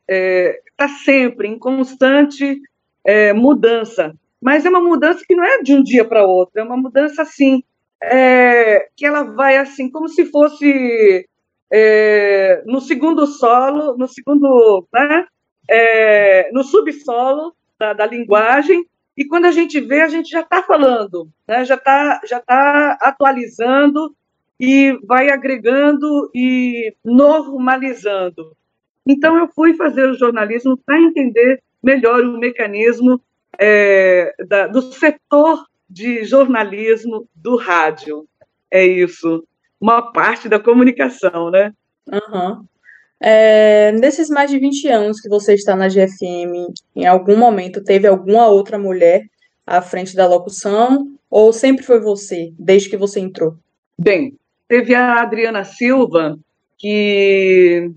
está 0.08 0.14
é, 0.14 0.62
tá 0.76 0.88
sempre 0.88 1.48
em 1.48 1.60
constante 1.60 2.62
é, 3.06 3.34
mudança. 3.34 4.14
Mas 4.42 4.66
é 4.66 4.70
uma 4.70 4.82
mudança 4.82 5.24
que 5.28 5.36
não 5.36 5.44
é 5.44 5.62
de 5.62 5.74
um 5.74 5.84
dia 5.84 6.06
para 6.06 6.26
outro, 6.26 6.60
é 6.60 6.64
uma 6.64 6.78
mudança 6.78 7.24
assim, 7.24 7.64
é, 8.02 8.88
que 8.96 9.06
ela 9.06 9.24
vai 9.24 9.58
assim, 9.58 9.90
como 9.90 10.08
se 10.08 10.26
fosse 10.26 11.28
é, 11.72 12.64
no 12.66 12.80
segundo 12.80 13.26
solo, 13.26 13.98
no 13.98 14.08
segundo, 14.08 14.88
né, 14.94 15.26
é, 15.70 16.52
no 16.52 16.64
subsolo 16.64 17.54
da, 17.80 17.94
da, 17.94 18.06
linguagem, 18.06 18.86
e 19.18 19.26
quando 19.26 19.46
a 19.46 19.52
gente 19.52 19.80
vê, 19.82 20.02
a 20.02 20.08
gente 20.08 20.30
já 20.30 20.42
está 20.42 20.62
falando, 20.62 21.28
né, 21.48 21.66
já 21.66 21.76
está 21.76 22.22
já 22.24 22.40
tá 22.40 22.98
atualizando 23.02 24.16
e 24.60 24.98
vai 25.04 25.30
agregando 25.30 26.30
e 26.34 26.94
normalizando. 27.04 28.57
Então, 29.08 29.38
eu 29.38 29.48
fui 29.48 29.74
fazer 29.76 30.10
o 30.10 30.14
jornalismo 30.14 30.78
para 30.78 31.00
entender 31.00 31.62
melhor 31.82 32.22
o 32.24 32.38
mecanismo 32.38 33.22
é, 33.58 34.34
da, 34.48 34.68
do 34.68 34.82
setor 34.82 35.66
de 35.90 36.24
jornalismo 36.26 37.28
do 37.34 37.56
rádio. 37.56 38.28
É 38.70 38.86
isso. 38.86 39.44
Uma 39.80 40.12
parte 40.12 40.50
da 40.50 40.60
comunicação, 40.60 41.50
né? 41.50 41.72
Uhum. 42.12 42.66
É, 43.20 43.92
nesses 43.94 44.30
mais 44.30 44.52
de 44.52 44.60
20 44.60 44.88
anos 44.90 45.20
que 45.20 45.30
você 45.30 45.54
está 45.54 45.76
na 45.76 45.88
GFM, 45.88 46.72
em 46.96 47.06
algum 47.06 47.38
momento 47.38 47.84
teve 47.84 48.08
alguma 48.08 48.48
outra 48.48 48.78
mulher 48.78 49.24
à 49.66 49.82
frente 49.82 50.16
da 50.16 50.28
locução 50.28 51.08
ou 51.30 51.52
sempre 51.52 51.84
foi 51.84 52.00
você, 52.00 52.54
desde 52.58 52.90
que 52.90 52.98
você 52.98 53.20
entrou? 53.20 53.56
Bem, 53.98 54.36
teve 54.68 54.94
a 54.94 55.22
Adriana 55.22 55.64
Silva, 55.64 56.38
que 56.78 57.92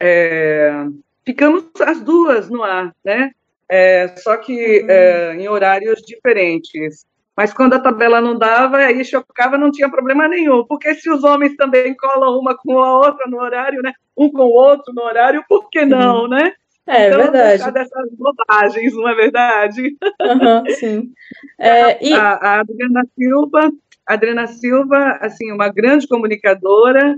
é, 0.00 0.86
ficamos 1.24 1.64
as 1.80 2.00
duas 2.00 2.48
no 2.48 2.62
ar, 2.62 2.94
né? 3.04 3.30
é, 3.70 4.08
só 4.16 4.36
que 4.36 4.80
uhum. 4.82 4.90
é, 4.90 5.36
em 5.36 5.48
horários 5.48 6.02
diferentes. 6.02 7.06
Mas 7.36 7.54
quando 7.54 7.74
a 7.74 7.78
tabela 7.78 8.20
não 8.20 8.36
dava, 8.36 8.78
aí 8.78 9.04
chocava, 9.04 9.56
não 9.56 9.70
tinha 9.70 9.88
problema 9.88 10.26
nenhum, 10.26 10.64
porque 10.66 10.92
se 10.96 11.08
os 11.08 11.22
homens 11.22 11.54
também 11.56 11.94
colam 11.96 12.36
uma 12.36 12.56
com 12.56 12.82
a 12.82 12.98
outra 12.98 13.26
no 13.28 13.40
horário, 13.40 13.80
né? 13.80 13.92
Um 14.16 14.30
com 14.30 14.42
o 14.42 14.52
outro 14.52 14.92
no 14.92 15.02
horário, 15.02 15.44
por 15.48 15.70
que 15.70 15.86
não, 15.86 16.26
né? 16.26 16.52
É 16.86 17.06
então, 17.06 17.20
verdade. 17.20 17.72
Dessas 17.72 18.10
bobagens, 18.18 18.92
não 18.92 19.08
é 19.08 19.14
verdade? 19.14 19.96
Uhum, 20.20 20.64
sim. 20.74 21.12
É, 21.56 22.04
e... 22.04 22.12
a, 22.12 22.32
a 22.32 22.60
Adriana 22.60 23.04
Silva, 23.16 23.72
Adriana 24.04 24.46
Silva, 24.48 25.18
assim, 25.20 25.52
uma 25.52 25.68
grande 25.68 26.08
comunicadora, 26.08 27.16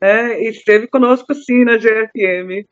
né, 0.00 0.42
esteve 0.42 0.86
conosco 0.86 1.34
sim 1.34 1.64
na 1.64 1.76
GFM. 1.76 2.66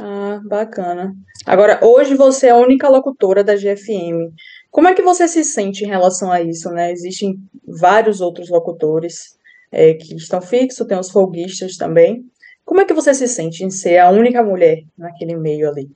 Ah, 0.00 0.40
bacana. 0.44 1.14
Agora, 1.46 1.78
hoje 1.82 2.14
você 2.14 2.48
é 2.48 2.50
a 2.50 2.56
única 2.56 2.88
locutora 2.88 3.44
da 3.44 3.54
GFM. 3.54 4.32
Como 4.70 4.88
é 4.88 4.94
que 4.94 5.02
você 5.02 5.28
se 5.28 5.44
sente 5.44 5.84
em 5.84 5.88
relação 5.88 6.32
a 6.32 6.42
isso, 6.42 6.68
né? 6.70 6.90
Existem 6.90 7.38
vários 7.64 8.20
outros 8.20 8.50
locutores 8.50 9.38
é, 9.70 9.94
que 9.94 10.16
estão 10.16 10.40
fixos, 10.40 10.86
tem 10.86 10.98
os 10.98 11.10
folguistas 11.10 11.76
também. 11.76 12.24
Como 12.64 12.80
é 12.80 12.84
que 12.84 12.94
você 12.94 13.14
se 13.14 13.28
sente 13.28 13.62
em 13.62 13.70
ser 13.70 13.98
a 13.98 14.10
única 14.10 14.42
mulher 14.42 14.82
naquele 14.98 15.36
meio 15.36 15.68
ali, 15.68 15.88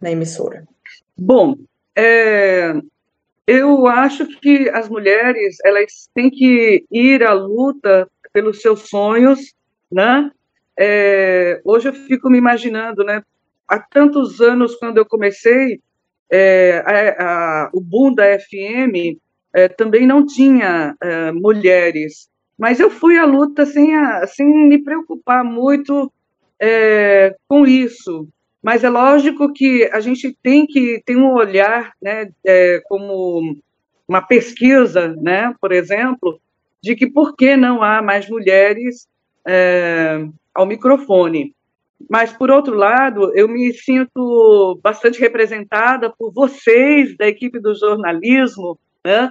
na 0.00 0.12
emissora? 0.12 0.64
Bom, 1.16 1.56
é, 1.96 2.74
eu 3.46 3.86
acho 3.86 4.26
que 4.40 4.68
as 4.68 4.88
mulheres 4.88 5.56
elas 5.64 6.08
têm 6.14 6.30
que 6.30 6.84
ir 6.90 7.24
à 7.24 7.32
luta 7.32 8.08
pelos 8.32 8.60
seus 8.60 8.88
sonhos, 8.88 9.54
né? 9.94 10.30
É, 10.76 11.60
hoje 11.64 11.88
eu 11.88 11.92
fico 11.92 12.28
me 12.28 12.36
imaginando, 12.36 13.04
né? 13.04 13.22
Há 13.66 13.78
tantos 13.78 14.40
anos, 14.40 14.74
quando 14.74 14.98
eu 14.98 15.06
comecei, 15.06 15.80
é, 16.30 16.82
a, 16.84 17.66
a, 17.66 17.70
o 17.72 17.80
boom 17.80 18.12
da 18.12 18.24
FM 18.38 19.16
é, 19.54 19.68
também 19.68 20.04
não 20.04 20.26
tinha 20.26 20.96
é, 21.00 21.30
mulheres, 21.30 22.28
mas 22.58 22.80
eu 22.80 22.90
fui 22.90 23.16
à 23.16 23.24
luta 23.24 23.64
sem, 23.64 23.94
a, 23.94 24.26
sem 24.26 24.46
me 24.68 24.82
preocupar 24.82 25.44
muito 25.44 26.12
é, 26.60 27.36
com 27.46 27.64
isso. 27.64 28.28
Mas 28.60 28.82
é 28.82 28.88
lógico 28.88 29.52
que 29.52 29.88
a 29.92 30.00
gente 30.00 30.36
tem 30.42 30.66
que 30.66 31.00
ter 31.04 31.16
um 31.16 31.32
olhar, 31.32 31.92
né, 32.02 32.30
é, 32.44 32.80
como 32.86 33.56
uma 34.08 34.22
pesquisa, 34.22 35.14
né, 35.20 35.54
por 35.60 35.70
exemplo, 35.70 36.40
de 36.82 36.96
que 36.96 37.06
por 37.06 37.36
que 37.36 37.56
não 37.56 37.82
há 37.82 38.02
mais 38.02 38.28
mulheres 38.28 39.06
é, 39.46 40.26
ao 40.54 40.66
microfone. 40.66 41.54
Mas, 42.08 42.32
por 42.32 42.50
outro 42.50 42.74
lado, 42.74 43.32
eu 43.34 43.48
me 43.48 43.72
sinto 43.72 44.78
bastante 44.82 45.20
representada 45.20 46.10
por 46.10 46.32
vocês, 46.32 47.16
da 47.16 47.26
equipe 47.26 47.58
do 47.58 47.74
jornalismo, 47.74 48.78
né, 49.04 49.30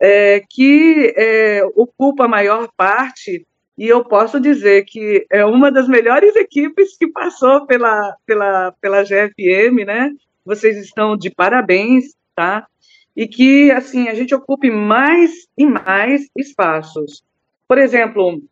é, 0.00 0.42
que 0.48 1.12
é, 1.16 1.64
ocupa 1.74 2.24
a 2.24 2.28
maior 2.28 2.68
parte, 2.76 3.46
e 3.76 3.88
eu 3.88 4.04
posso 4.04 4.38
dizer 4.38 4.84
que 4.84 5.26
é 5.30 5.44
uma 5.44 5.70
das 5.70 5.88
melhores 5.88 6.36
equipes 6.36 6.96
que 6.96 7.06
passou 7.06 7.66
pela, 7.66 8.14
pela, 8.26 8.72
pela 8.80 9.02
GFM, 9.02 9.84
né? 9.86 10.10
Vocês 10.44 10.76
estão 10.76 11.16
de 11.16 11.30
parabéns, 11.30 12.14
tá? 12.34 12.66
E 13.16 13.26
que, 13.26 13.70
assim, 13.70 14.08
a 14.08 14.14
gente 14.14 14.34
ocupe 14.34 14.70
mais 14.70 15.46
e 15.56 15.64
mais 15.64 16.28
espaços. 16.36 17.22
Por 17.66 17.78
exemplo, 17.78 18.42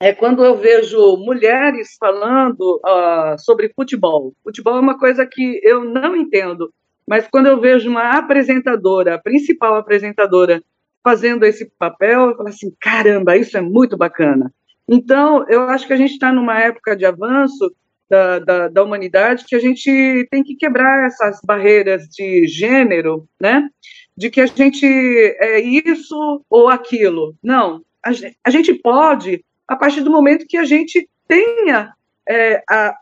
é 0.00 0.14
quando 0.14 0.42
eu 0.42 0.56
vejo 0.56 1.18
mulheres 1.18 1.96
falando 2.00 2.80
uh, 2.82 3.38
sobre 3.38 3.70
futebol. 3.76 4.34
Futebol 4.42 4.76
é 4.76 4.80
uma 4.80 4.98
coisa 4.98 5.26
que 5.26 5.60
eu 5.62 5.84
não 5.84 6.16
entendo, 6.16 6.72
mas 7.06 7.28
quando 7.28 7.46
eu 7.48 7.60
vejo 7.60 7.90
uma 7.90 8.16
apresentadora, 8.16 9.14
a 9.14 9.18
principal 9.18 9.76
apresentadora, 9.76 10.62
fazendo 11.04 11.44
esse 11.44 11.70
papel, 11.78 12.30
eu 12.30 12.36
falo 12.36 12.48
assim: 12.48 12.74
caramba, 12.80 13.36
isso 13.36 13.58
é 13.58 13.60
muito 13.60 13.96
bacana. 13.96 14.50
Então, 14.88 15.44
eu 15.48 15.62
acho 15.68 15.86
que 15.86 15.92
a 15.92 15.96
gente 15.96 16.12
está 16.12 16.32
numa 16.32 16.58
época 16.58 16.96
de 16.96 17.04
avanço 17.04 17.70
da, 18.08 18.38
da, 18.40 18.68
da, 18.68 18.82
humanidade 18.82 19.44
que 19.44 19.54
a 19.54 19.60
gente 19.60 20.26
tem 20.30 20.42
que 20.42 20.56
quebrar 20.56 21.06
essas 21.06 21.40
barreiras 21.44 22.08
de 22.08 22.46
gênero, 22.46 23.28
né? 23.40 23.68
De 24.16 24.30
que 24.30 24.40
a 24.40 24.46
gente 24.46 24.84
é 24.86 25.60
isso 25.60 26.44
ou 26.48 26.68
aquilo. 26.68 27.36
Não, 27.42 27.82
a, 28.04 28.10
a 28.44 28.50
gente 28.50 28.74
pode 28.74 29.44
a 29.70 29.76
partir 29.76 30.00
do 30.02 30.10
momento 30.10 30.48
que 30.48 30.56
a 30.56 30.64
gente 30.64 31.08
tenha 31.28 31.92
é, 32.28 32.60
a, 32.68 32.96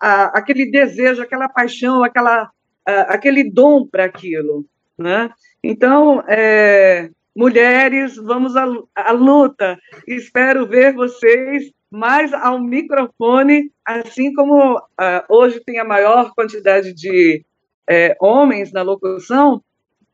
a, 0.00 0.24
aquele 0.36 0.68
desejo, 0.68 1.22
aquela 1.22 1.48
paixão, 1.48 2.02
aquela, 2.02 2.50
a, 2.84 3.00
aquele 3.14 3.48
dom 3.48 3.86
para 3.86 4.06
aquilo. 4.06 4.66
Né? 4.98 5.30
Então, 5.62 6.20
é, 6.26 7.08
mulheres, 7.36 8.16
vamos 8.16 8.56
à, 8.56 8.66
à 8.96 9.12
luta. 9.12 9.78
Espero 10.08 10.66
ver 10.66 10.92
vocês 10.92 11.70
mais 11.88 12.32
ao 12.32 12.58
microfone, 12.58 13.70
assim 13.84 14.34
como 14.34 14.76
uh, 14.76 14.82
hoje 15.28 15.62
tem 15.64 15.78
a 15.78 15.84
maior 15.84 16.34
quantidade 16.34 16.92
de 16.92 17.44
é, 17.88 18.16
homens 18.20 18.72
na 18.72 18.82
locução, 18.82 19.62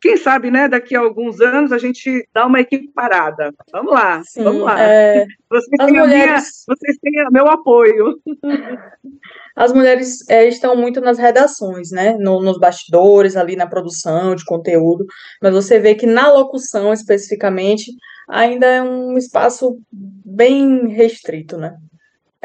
quem 0.04 0.18
sabe, 0.18 0.50
né, 0.50 0.68
daqui 0.68 0.94
a 0.94 1.00
alguns 1.00 1.40
anos 1.40 1.72
a 1.72 1.78
gente 1.78 2.28
dá 2.34 2.44
uma 2.44 2.60
equiparada. 2.60 3.54
Vamos 3.72 3.90
lá, 3.90 4.22
Sim, 4.22 4.44
vamos 4.44 4.60
lá. 4.60 4.78
É, 4.78 5.24
vocês, 5.48 5.78
têm 5.78 5.98
mulheres... 5.98 6.12
minha, 6.12 6.76
vocês 6.76 6.98
têm 7.00 7.12
meu 7.32 7.48
apoio. 7.48 8.20
As 9.56 9.72
mulheres 9.72 10.28
é, 10.28 10.46
estão 10.46 10.76
muito 10.76 11.00
nas 11.00 11.16
redações, 11.16 11.90
né, 11.90 12.18
no, 12.18 12.42
nos 12.42 12.58
bastidores, 12.58 13.34
ali 13.34 13.56
na 13.56 13.66
produção 13.66 14.34
de 14.34 14.44
conteúdo, 14.44 15.06
mas 15.40 15.54
você 15.54 15.80
vê 15.80 15.94
que 15.94 16.06
na 16.06 16.30
locução, 16.30 16.92
especificamente, 16.92 17.90
ainda 18.28 18.66
é 18.66 18.82
um 18.82 19.16
espaço 19.16 19.78
bem 19.90 20.86
restrito, 20.88 21.56
né. 21.56 21.74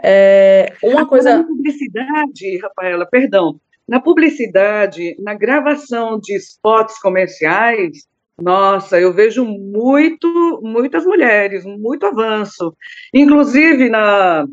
É, 0.02 0.72
uma 0.82 1.06
coisa... 1.06 1.44
publicidade, 1.44 2.58
Rafaela, 2.64 3.06
perdão, 3.06 3.60
na 3.90 4.00
publicidade, 4.00 5.16
na 5.18 5.34
gravação 5.34 6.20
de 6.20 6.36
spots 6.36 7.00
comerciais, 7.00 8.08
nossa, 8.40 9.00
eu 9.00 9.12
vejo 9.12 9.44
muito, 9.44 10.62
muitas 10.62 11.04
mulheres, 11.04 11.66
muito 11.66 12.06
avanço. 12.06 12.72
Inclusive 13.12 13.90
na, 13.90 14.46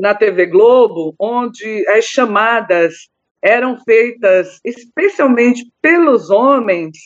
na 0.00 0.14
TV 0.14 0.46
Globo, 0.46 1.14
onde 1.18 1.86
as 1.86 2.06
chamadas 2.06 3.10
eram 3.42 3.78
feitas 3.78 4.58
especialmente 4.64 5.70
pelos 5.82 6.30
homens, 6.30 6.96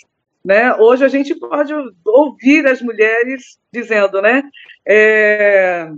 né? 0.44 0.72
Hoje 0.76 1.04
a 1.04 1.08
gente 1.08 1.34
pode 1.34 1.74
ouvir 2.06 2.64
as 2.68 2.80
mulheres 2.80 3.58
dizendo, 3.72 4.22
né? 4.22 4.44
É, 4.86 5.90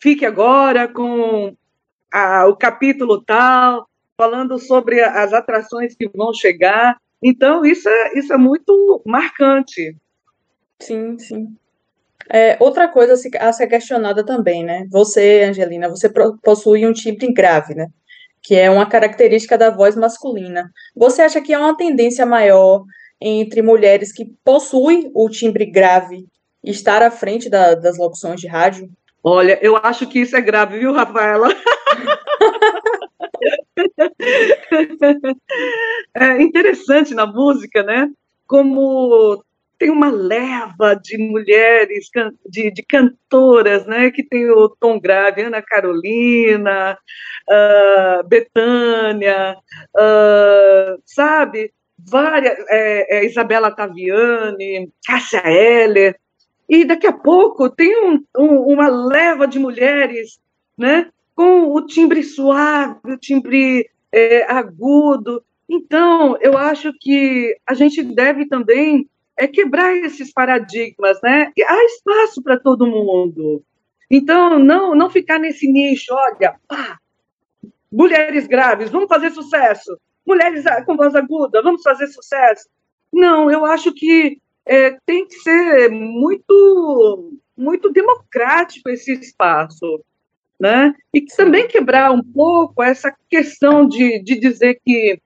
fique 0.00 0.24
agora 0.24 0.86
com 0.86 1.52
a, 2.12 2.46
o 2.46 2.54
capítulo 2.54 3.20
tal, 3.20 3.87
falando 4.18 4.58
sobre 4.58 5.00
as 5.00 5.32
atrações 5.32 5.94
que 5.94 6.08
vão 6.08 6.34
chegar. 6.34 6.96
Então, 7.22 7.64
isso 7.64 7.88
é, 7.88 8.18
isso 8.18 8.32
é 8.32 8.36
muito 8.36 9.00
marcante. 9.06 9.96
Sim, 10.80 11.16
sim. 11.18 11.46
É, 12.28 12.56
outra 12.60 12.88
coisa 12.88 13.14
a 13.38 13.52
ser 13.52 13.66
questionada 13.68 14.26
também, 14.26 14.64
né? 14.64 14.86
Você, 14.90 15.44
Angelina, 15.44 15.88
você 15.88 16.12
possui 16.42 16.84
um 16.84 16.92
timbre 16.92 17.32
grave, 17.32 17.74
né? 17.74 17.86
Que 18.42 18.56
é 18.56 18.68
uma 18.68 18.86
característica 18.86 19.56
da 19.56 19.70
voz 19.70 19.96
masculina. 19.96 20.70
Você 20.96 21.22
acha 21.22 21.40
que 21.40 21.54
há 21.54 21.60
uma 21.60 21.76
tendência 21.76 22.26
maior 22.26 22.84
entre 23.20 23.62
mulheres 23.62 24.12
que 24.12 24.26
possuem 24.44 25.10
o 25.14 25.28
timbre 25.28 25.64
grave 25.64 26.26
estar 26.62 27.02
à 27.02 27.10
frente 27.10 27.48
da, 27.48 27.74
das 27.74 27.96
locuções 27.96 28.40
de 28.40 28.48
rádio? 28.48 28.90
Olha, 29.22 29.58
eu 29.62 29.76
acho 29.76 30.06
que 30.06 30.20
isso 30.20 30.36
é 30.36 30.40
grave, 30.40 30.78
viu, 30.78 30.92
Rafaela? 30.92 31.48
é 36.14 36.42
interessante 36.42 37.14
na 37.14 37.26
música, 37.26 37.82
né? 37.82 38.10
Como 38.46 39.42
tem 39.78 39.90
uma 39.90 40.10
leva 40.10 40.94
de 40.94 41.16
mulheres, 41.18 42.08
de, 42.48 42.70
de 42.70 42.82
cantoras, 42.82 43.86
né? 43.86 44.10
Que 44.10 44.24
tem 44.24 44.50
o 44.50 44.68
tom 44.68 44.98
grave, 44.98 45.42
Ana 45.42 45.62
Carolina, 45.62 46.98
uh, 47.48 48.26
Betânia, 48.26 49.56
uh, 49.94 51.00
sabe? 51.04 51.72
Várias, 51.98 52.58
é, 52.68 53.18
é, 53.18 53.26
Isabela 53.26 53.70
Taviani, 53.74 54.90
Cássia 55.06 55.42
Heller, 55.44 56.16
e 56.68 56.84
daqui 56.84 57.06
a 57.06 57.12
pouco 57.12 57.68
tem 57.70 57.96
um, 58.04 58.24
um, 58.36 58.72
uma 58.72 58.88
leva 58.88 59.46
de 59.46 59.58
mulheres, 59.58 60.38
né? 60.76 61.10
com 61.38 61.72
o 61.72 61.86
timbre 61.86 62.24
suave, 62.24 62.98
o 63.04 63.16
timbre 63.16 63.88
é, 64.12 64.50
agudo. 64.50 65.42
Então, 65.68 66.36
eu 66.40 66.56
acho 66.56 66.92
que 66.98 67.56
a 67.66 67.74
gente 67.74 68.02
deve 68.02 68.46
também 68.46 69.08
é 69.36 69.46
quebrar 69.46 69.96
esses 69.96 70.32
paradigmas, 70.32 71.18
né? 71.22 71.52
Há 71.64 71.84
espaço 71.84 72.42
para 72.42 72.58
todo 72.58 72.86
mundo. 72.86 73.62
Então, 74.10 74.58
não, 74.58 74.94
não 74.94 75.10
ficar 75.10 75.38
nesse 75.38 75.70
nicho, 75.70 76.12
olha, 76.12 76.56
pá, 76.66 76.98
mulheres 77.92 78.46
graves, 78.46 78.90
vamos 78.90 79.08
fazer 79.08 79.30
sucesso. 79.30 79.96
Mulheres 80.26 80.64
com 80.84 80.96
voz 80.96 81.14
aguda, 81.14 81.62
vamos 81.62 81.82
fazer 81.82 82.06
sucesso. 82.08 82.68
Não, 83.12 83.50
eu 83.50 83.64
acho 83.64 83.92
que 83.92 84.40
é, 84.66 84.98
tem 85.06 85.26
que 85.26 85.34
ser 85.36 85.90
muito, 85.90 87.32
muito 87.56 87.90
democrático 87.90 88.90
esse 88.90 89.12
espaço 89.12 90.02
né? 90.58 90.92
E 91.14 91.20
também 91.22 91.68
quebrar 91.68 92.10
um 92.10 92.22
pouco 92.22 92.82
essa 92.82 93.14
questão 93.28 93.86
de, 93.86 94.22
de 94.22 94.38
dizer 94.38 94.80
que 94.84 95.20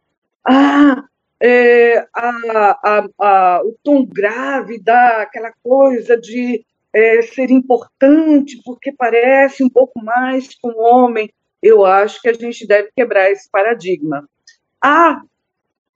ah, 0.45 1.05
é, 1.41 1.99
a, 2.15 2.79
a, 2.85 3.09
a, 3.19 3.63
o 3.65 3.75
tom 3.83 4.05
grave 4.05 4.81
dá 4.81 5.23
aquela 5.23 5.53
coisa 5.63 6.17
de 6.17 6.65
é, 6.93 7.23
ser 7.23 7.51
importante 7.51 8.61
porque 8.65 8.93
parece 8.93 9.65
um 9.65 9.69
pouco 9.69 10.03
mais 10.05 10.55
com 10.61 10.69
o 10.69 10.83
homem. 10.83 11.33
Eu 11.63 11.87
acho 11.87 12.21
que 12.21 12.29
a 12.29 12.33
gente 12.33 12.67
deve 12.67 12.91
quebrar 12.95 13.31
esse 13.31 13.51
paradigma. 13.51 14.29
Há 14.81 15.23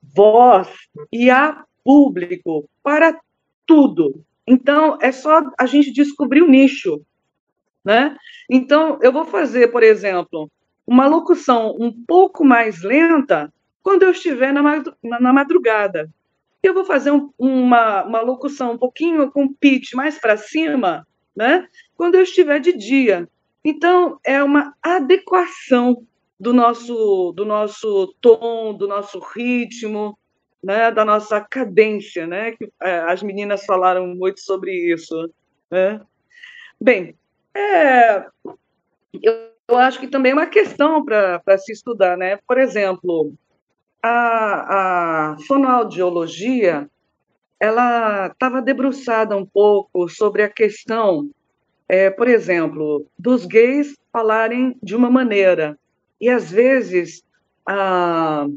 voz 0.01 0.67
e 1.11 1.29
há 1.29 1.63
público 1.83 2.67
para 2.81 3.17
tudo. 3.65 4.23
Então, 4.47 4.97
é 5.01 5.11
só 5.11 5.41
a 5.57 5.65
gente 5.65 5.91
descobrir 5.91 6.41
o 6.41 6.47
nicho. 6.47 7.01
Né? 7.87 8.17
Então, 8.49 8.99
eu 9.01 9.13
vou 9.13 9.23
fazer, 9.23 9.69
por 9.69 9.81
exemplo, 9.81 10.51
uma 10.85 11.07
locução 11.07 11.73
um 11.79 11.89
pouco 11.89 12.43
mais 12.43 12.83
lenta 12.83 13.49
quando 13.81 14.03
eu 14.03 14.11
estiver 14.11 14.51
na, 14.51 15.31
madrugada. 15.31 16.09
Eu 16.61 16.73
vou 16.73 16.83
fazer 16.83 17.11
um, 17.11 17.31
uma, 17.39 18.03
uma 18.03 18.19
locução 18.19 18.73
um 18.73 18.77
pouquinho 18.77 19.31
com 19.31 19.53
pitch 19.53 19.93
mais 19.93 20.19
para 20.19 20.35
cima, 20.35 21.07
né? 21.33 21.65
Quando 21.95 22.15
eu 22.15 22.23
estiver 22.23 22.59
de 22.59 22.73
dia. 22.73 23.25
Então, 23.63 24.19
é 24.21 24.43
uma 24.43 24.73
adequação 24.83 26.05
do 26.37 26.51
nosso, 26.51 27.31
do 27.37 27.45
nosso 27.45 28.13
tom, 28.19 28.73
do 28.73 28.85
nosso 28.85 29.17
ritmo, 29.33 30.19
né? 30.61 30.91
da 30.91 31.05
nossa 31.05 31.39
cadência, 31.39 32.27
né? 32.27 32.53
É, 32.81 32.99
as 32.99 33.23
meninas 33.23 33.63
falaram 33.65 34.07
muito 34.07 34.41
sobre 34.41 34.73
isso. 34.93 35.31
Né? 35.71 36.01
Bem, 36.81 37.15
é, 37.57 38.25
eu, 39.21 39.33
eu 39.67 39.77
acho 39.77 39.99
que 39.99 40.07
também 40.07 40.31
é 40.31 40.35
uma 40.35 40.45
questão 40.45 41.03
para 41.03 41.57
se 41.57 41.71
estudar, 41.71 42.17
né? 42.17 42.37
Por 42.47 42.57
exemplo, 42.57 43.33
a, 44.01 45.31
a 45.31 45.37
fonoaudiologia 45.47 46.89
ela 47.59 48.27
estava 48.27 48.61
debruçada 48.61 49.35
um 49.35 49.45
pouco 49.45 50.07
sobre 50.07 50.43
a 50.43 50.49
questão, 50.49 51.29
é, 51.89 52.09
por 52.09 52.27
exemplo, 52.27 53.05
dos 53.17 53.45
gays 53.45 53.97
falarem 54.11 54.77
de 54.81 54.95
uma 54.95 55.09
maneira 55.09 55.77
e 56.21 56.29
às 56.29 56.51
vezes 56.51 57.23
a, 57.65 58.47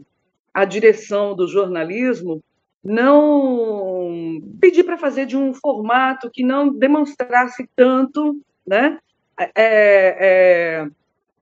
a 0.52 0.64
direção 0.64 1.34
do 1.34 1.46
jornalismo 1.46 2.42
não 2.82 4.40
pedir 4.60 4.84
para 4.84 4.96
fazer 4.96 5.26
de 5.26 5.36
um 5.36 5.52
formato 5.52 6.30
que 6.30 6.42
não 6.42 6.72
demonstrasse 6.72 7.68
tanto 7.76 8.40
né? 8.70 8.98
É, 9.36 9.50
é, 9.56 10.86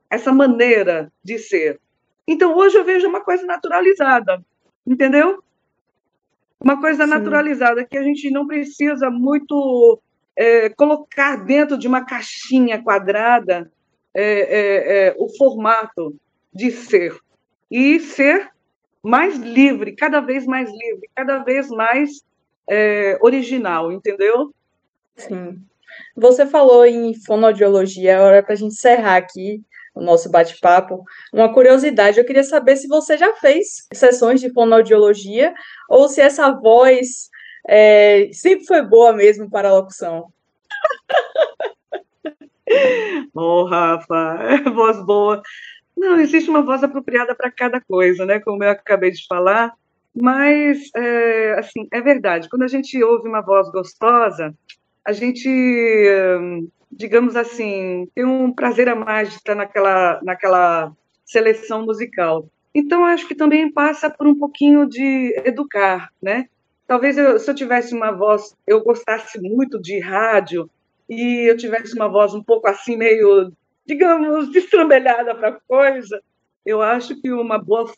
essa 0.08 0.32
maneira 0.32 1.12
de 1.22 1.38
ser. 1.38 1.78
Então, 2.26 2.56
hoje 2.56 2.78
eu 2.78 2.84
vejo 2.84 3.06
uma 3.06 3.20
coisa 3.20 3.44
naturalizada, 3.44 4.42
entendeu? 4.86 5.42
Uma 6.58 6.80
coisa 6.80 7.04
Sim. 7.04 7.10
naturalizada 7.10 7.84
que 7.84 7.98
a 7.98 8.02
gente 8.02 8.30
não 8.30 8.46
precisa 8.46 9.10
muito 9.10 10.00
é, 10.34 10.70
colocar 10.70 11.36
dentro 11.44 11.76
de 11.76 11.86
uma 11.86 12.04
caixinha 12.04 12.82
quadrada 12.82 13.70
é, 14.14 14.24
é, 14.24 15.08
é 15.08 15.16
o 15.18 15.28
formato 15.36 16.16
de 16.52 16.70
ser. 16.70 17.14
E 17.70 18.00
ser 18.00 18.50
mais 19.02 19.36
livre, 19.36 19.94
cada 19.94 20.20
vez 20.20 20.46
mais 20.46 20.70
livre, 20.70 21.10
cada 21.14 21.38
vez 21.38 21.68
mais 21.68 22.24
é, 22.68 23.18
original, 23.20 23.92
entendeu? 23.92 24.54
Sim. 25.14 25.60
Você 26.16 26.46
falou 26.46 26.84
em 26.84 27.14
fonoaudiologia, 27.24 28.12
é 28.12 28.20
hora 28.20 28.42
para 28.42 28.54
a 28.54 28.56
gente 28.56 28.72
encerrar 28.72 29.16
aqui 29.16 29.62
o 29.94 30.02
nosso 30.02 30.30
bate-papo. 30.30 31.04
Uma 31.32 31.52
curiosidade, 31.52 32.18
eu 32.18 32.24
queria 32.24 32.44
saber 32.44 32.76
se 32.76 32.86
você 32.86 33.18
já 33.18 33.34
fez 33.34 33.86
sessões 33.92 34.40
de 34.40 34.52
fonoaudiologia 34.52 35.52
ou 35.88 36.08
se 36.08 36.20
essa 36.20 36.50
voz 36.52 37.28
é, 37.68 38.30
sempre 38.32 38.66
foi 38.66 38.82
boa 38.82 39.12
mesmo 39.12 39.50
para 39.50 39.68
a 39.68 39.74
locução. 39.74 40.32
oh, 43.34 43.64
Rafa, 43.64 44.38
voz 44.74 45.04
boa. 45.04 45.42
Não, 45.96 46.20
existe 46.20 46.48
uma 46.48 46.62
voz 46.62 46.84
apropriada 46.84 47.34
para 47.34 47.50
cada 47.50 47.80
coisa, 47.80 48.24
né? 48.24 48.38
Como 48.38 48.62
eu 48.62 48.70
acabei 48.70 49.10
de 49.10 49.26
falar. 49.26 49.74
Mas, 50.14 50.90
é, 50.96 51.58
assim, 51.58 51.86
é 51.92 52.00
verdade, 52.00 52.48
quando 52.48 52.62
a 52.62 52.68
gente 52.68 53.02
ouve 53.02 53.28
uma 53.28 53.40
voz 53.40 53.70
gostosa, 53.70 54.54
a 55.08 55.12
gente, 55.12 55.48
digamos 56.92 57.34
assim, 57.34 58.06
tem 58.14 58.26
um 58.26 58.52
prazer 58.52 58.90
a 58.90 58.94
mais 58.94 59.30
de 59.30 59.36
estar 59.36 59.54
naquela, 59.54 60.20
naquela 60.22 60.92
seleção 61.24 61.86
musical. 61.86 62.46
Então, 62.74 63.06
acho 63.06 63.26
que 63.26 63.34
também 63.34 63.72
passa 63.72 64.10
por 64.10 64.26
um 64.26 64.38
pouquinho 64.38 64.86
de 64.86 65.34
educar, 65.46 66.10
né? 66.20 66.46
Talvez 66.86 67.16
eu, 67.16 67.38
se 67.38 67.50
eu 67.50 67.54
tivesse 67.54 67.94
uma 67.94 68.12
voz, 68.12 68.54
eu 68.66 68.82
gostasse 68.82 69.40
muito 69.40 69.80
de 69.80 69.98
rádio 69.98 70.68
e 71.08 71.50
eu 71.50 71.56
tivesse 71.56 71.94
uma 71.94 72.08
voz 72.08 72.34
um 72.34 72.42
pouco 72.42 72.68
assim, 72.68 72.94
meio, 72.94 73.50
digamos, 73.86 74.52
destrambelhada 74.52 75.34
para 75.34 75.58
coisa, 75.66 76.20
eu 76.66 76.82
acho 76.82 77.18
que 77.18 77.32
uma 77.32 77.56
boa, 77.56 77.90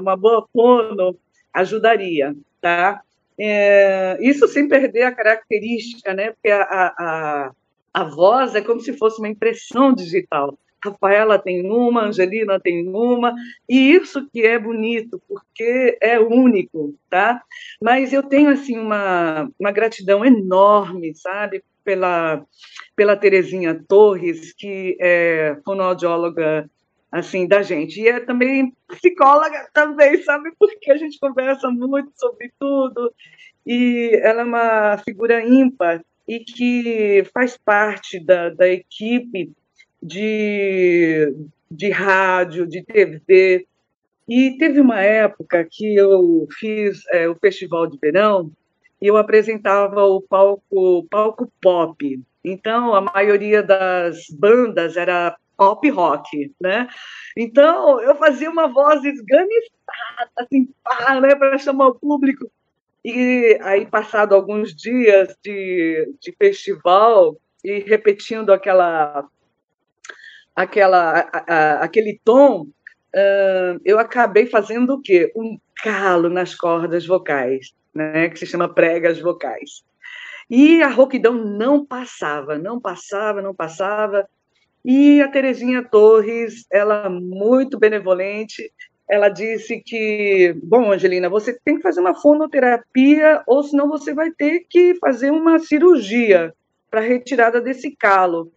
uma 0.00 0.16
boa 0.16 0.46
fono 0.52 1.18
ajudaria, 1.52 2.36
tá? 2.60 3.02
É, 3.38 4.16
isso 4.20 4.48
sem 4.48 4.68
perder 4.68 5.02
a 5.02 5.14
característica, 5.14 6.14
né? 6.14 6.32
Porque 6.32 6.50
a, 6.50 6.62
a, 6.62 7.50
a 7.92 8.04
voz 8.04 8.54
é 8.54 8.60
como 8.60 8.80
se 8.80 8.96
fosse 8.96 9.18
uma 9.18 9.28
impressão 9.28 9.92
digital. 9.92 10.56
Rafaela 10.84 11.38
tem 11.38 11.68
uma, 11.68 12.04
Angelina 12.04 12.60
tem 12.60 12.86
uma, 12.88 13.34
e 13.68 13.92
isso 13.92 14.28
que 14.30 14.42
é 14.42 14.58
bonito, 14.58 15.20
porque 15.28 15.98
é 16.00 16.18
único, 16.20 16.94
tá? 17.10 17.42
Mas 17.80 18.12
eu 18.12 18.22
tenho, 18.22 18.50
assim, 18.50 18.78
uma, 18.78 19.50
uma 19.58 19.72
gratidão 19.72 20.24
enorme, 20.24 21.14
sabe, 21.14 21.62
pela, 21.82 22.44
pela 22.94 23.16
Terezinha 23.16 23.80
Torres, 23.88 24.52
que 24.52 24.96
é 25.00 25.56
fonoaudióloga 25.64 26.68
assim, 27.10 27.46
da 27.46 27.62
gente. 27.62 28.00
E 28.00 28.08
é 28.08 28.20
também 28.20 28.72
psicóloga 28.88 29.68
também, 29.72 30.22
sabe? 30.22 30.50
Porque 30.58 30.90
a 30.90 30.96
gente 30.96 31.18
conversa 31.18 31.70
muito 31.70 32.12
sobre 32.16 32.52
tudo. 32.58 33.12
E 33.66 34.18
ela 34.22 34.42
é 34.42 34.44
uma 34.44 34.98
figura 34.98 35.44
ímpar 35.44 36.02
e 36.26 36.40
que 36.40 37.24
faz 37.32 37.56
parte 37.56 38.18
da, 38.24 38.50
da 38.50 38.68
equipe 38.68 39.52
de, 40.02 41.32
de 41.70 41.90
rádio, 41.90 42.66
de 42.66 42.82
TV. 42.82 43.66
E 44.28 44.56
teve 44.58 44.80
uma 44.80 45.00
época 45.00 45.66
que 45.70 45.94
eu 45.94 46.46
fiz 46.58 47.02
é, 47.12 47.28
o 47.28 47.36
Festival 47.36 47.86
de 47.86 47.98
Verão 47.98 48.50
e 49.00 49.06
eu 49.06 49.16
apresentava 49.16 50.04
o 50.04 50.20
palco, 50.20 51.06
palco 51.08 51.50
pop. 51.60 52.20
Então, 52.44 52.94
a 52.94 53.00
maioria 53.00 53.62
das 53.62 54.26
bandas 54.30 54.96
era 54.96 55.36
pop 55.56 55.88
rock, 55.90 56.54
né? 56.60 56.88
Então, 57.36 58.00
eu 58.00 58.14
fazia 58.16 58.50
uma 58.50 58.66
voz 58.66 59.04
esganiçada, 59.04 60.30
assim, 60.38 60.68
né, 61.20 61.34
para 61.34 61.58
chamar 61.58 61.88
o 61.88 61.94
público. 61.94 62.50
E 63.04 63.58
aí, 63.62 63.86
passado 63.86 64.34
alguns 64.34 64.74
dias 64.74 65.36
de, 65.42 66.12
de 66.20 66.32
festival, 66.32 67.36
e 67.64 67.78
repetindo 67.80 68.52
aquela, 68.52 69.28
aquela, 70.54 71.20
a, 71.32 71.54
a, 71.54 71.84
aquele 71.84 72.20
tom, 72.24 72.62
uh, 72.62 73.80
eu 73.84 73.98
acabei 73.98 74.46
fazendo 74.46 74.94
o 74.94 75.00
quê? 75.00 75.32
Um 75.36 75.58
calo 75.82 76.28
nas 76.28 76.54
cordas 76.54 77.06
vocais, 77.06 77.74
né, 77.94 78.28
que 78.28 78.38
se 78.38 78.46
chama 78.46 78.72
pregas 78.72 79.20
vocais. 79.20 79.84
E 80.48 80.82
a 80.82 80.88
rouquidão 80.88 81.34
não 81.34 81.84
passava, 81.84 82.56
não 82.56 82.80
passava, 82.80 83.42
não 83.42 83.54
passava. 83.54 84.28
E 84.88 85.20
a 85.20 85.26
Terezinha 85.26 85.82
Torres, 85.82 86.64
ela 86.70 87.10
muito 87.10 87.76
benevolente, 87.76 88.72
ela 89.10 89.28
disse 89.28 89.82
que, 89.84 90.56
bom, 90.62 90.92
Angelina, 90.92 91.28
você 91.28 91.58
tem 91.64 91.74
que 91.74 91.82
fazer 91.82 92.00
uma 92.00 92.14
fonoterapia 92.14 93.42
ou 93.48 93.64
senão 93.64 93.88
você 93.88 94.14
vai 94.14 94.30
ter 94.30 94.64
que 94.70 94.94
fazer 95.00 95.32
uma 95.32 95.58
cirurgia 95.58 96.54
para 96.88 97.00
retirada 97.00 97.60
desse 97.60 97.96
calo. 97.96 98.52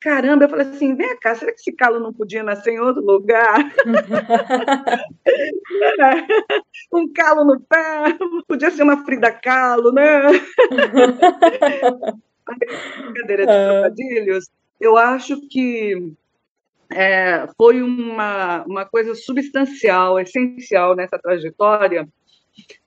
Caramba, 0.00 0.46
eu 0.46 0.48
falei 0.48 0.66
assim, 0.66 0.96
vem 0.96 1.16
cá, 1.20 1.36
será 1.36 1.52
que 1.52 1.60
esse 1.60 1.70
calo 1.70 2.00
não 2.00 2.12
podia 2.12 2.42
nascer 2.42 2.72
em 2.72 2.80
outro 2.80 3.04
lugar? 3.04 3.72
um 6.92 7.12
calo 7.12 7.44
no 7.44 7.60
pé, 7.60 8.18
podia 8.48 8.72
ser 8.72 8.82
uma 8.82 9.04
Frida 9.04 9.30
Calo, 9.30 9.92
né? 9.92 10.22
Brincadeira 13.12 13.46
de 13.46 13.52
é. 13.52 13.68
trocadilhos 13.68 14.50
eu 14.80 14.96
acho 14.96 15.40
que 15.48 16.12
é, 16.90 17.46
foi 17.56 17.82
uma, 17.82 18.64
uma 18.64 18.84
coisa 18.84 19.14
substancial, 19.14 20.18
essencial 20.18 20.96
nessa 20.96 21.18
trajetória, 21.18 22.08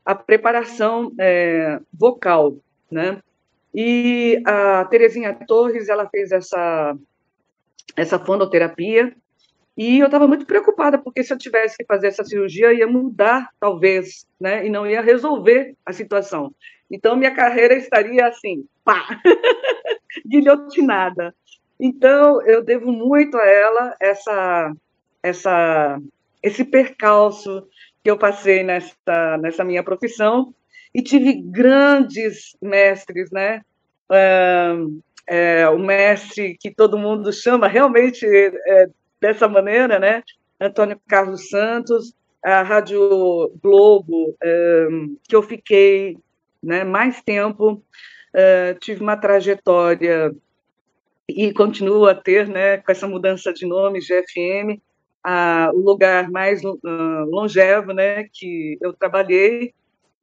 a 0.06 0.16
preparação 0.16 1.14
é, 1.20 1.80
vocal, 1.94 2.58
né? 2.90 3.22
E 3.74 4.42
a 4.46 4.84
Terezinha 4.86 5.34
Torres, 5.34 5.88
ela 5.88 6.10
fez 6.10 6.32
essa, 6.32 6.98
essa 7.96 8.20
fonoterapia, 8.20 9.16
e 9.78 10.00
eu 10.00 10.06
estava 10.06 10.28
muito 10.28 10.46
preocupada, 10.46 10.98
porque 10.98 11.24
se 11.24 11.34
eu 11.34 11.38
tivesse 11.38 11.78
que 11.78 11.86
fazer 11.86 12.08
essa 12.08 12.24
cirurgia, 12.24 12.74
ia 12.74 12.88
mudar, 12.88 13.50
talvez, 13.60 14.28
né? 14.40 14.66
E 14.66 14.70
não 14.70 14.86
ia 14.86 15.02
resolver 15.02 15.76
a 15.86 15.94
situação. 15.94 16.54
Então, 16.90 17.16
minha 17.16 17.34
carreira 17.34 17.74
estaria 17.74 18.28
assim, 18.28 18.66
pá, 18.84 19.08
guilhotinada. 20.28 21.34
Então, 21.84 22.40
eu 22.44 22.64
devo 22.64 22.92
muito 22.92 23.36
a 23.36 23.44
ela 23.44 23.96
essa, 24.00 24.72
essa, 25.24 26.00
esse 26.44 26.64
percalço 26.64 27.68
que 28.04 28.12
eu 28.12 28.20
passei 28.20 28.64
nessa, 28.64 29.38
nessa 29.42 29.64
minha 29.64 29.82
profissão 29.82 30.54
e 30.94 31.02
tive 31.02 31.42
grandes 31.42 32.56
mestres, 32.62 33.32
né? 33.32 33.62
É, 35.28 35.68
o 35.70 35.80
mestre 35.80 36.56
que 36.60 36.70
todo 36.70 37.00
mundo 37.00 37.34
chama 37.34 37.68
realmente 37.68 38.28
é, 38.28 38.88
dessa 39.20 39.48
maneira, 39.48 39.98
né? 39.98 40.22
Antônio 40.60 41.02
Carlos 41.08 41.50
Santos, 41.50 42.14
a 42.46 42.62
Rádio 42.62 43.52
Globo, 43.60 44.36
é, 44.44 44.88
que 45.28 45.36
eu 45.36 45.42
fiquei 45.42 46.16
né, 46.62 46.84
mais 46.84 47.24
tempo, 47.24 47.84
tive 48.80 49.02
uma 49.02 49.18
trajetória 49.18 50.32
e 51.36 51.54
continua 51.54 52.12
a 52.12 52.16
ter, 52.16 52.48
né, 52.48 52.78
com 52.78 52.92
essa 52.92 53.08
mudança 53.08 53.54
de 53.54 53.66
nome, 53.66 54.00
GFM, 54.00 54.82
a, 55.24 55.72
o 55.74 55.80
lugar 55.80 56.30
mais 56.30 56.64
uh, 56.64 56.78
longevo, 57.28 57.94
né, 57.94 58.28
que 58.34 58.78
eu 58.82 58.94
trabalhei, 58.94 59.74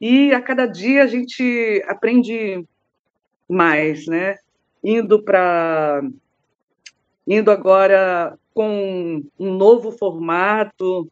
e 0.01 0.33
a 0.33 0.41
cada 0.41 0.67
dia 0.67 1.03
a 1.03 1.07
gente 1.07 1.85
aprende 1.87 2.65
mais, 3.49 4.07
né, 4.07 4.37
indo 4.83 5.23
para 5.23 6.03
indo 7.27 7.51
agora 7.51 8.39
com 8.55 9.23
um 9.39 9.53
novo 9.53 9.93
formato 9.93 11.11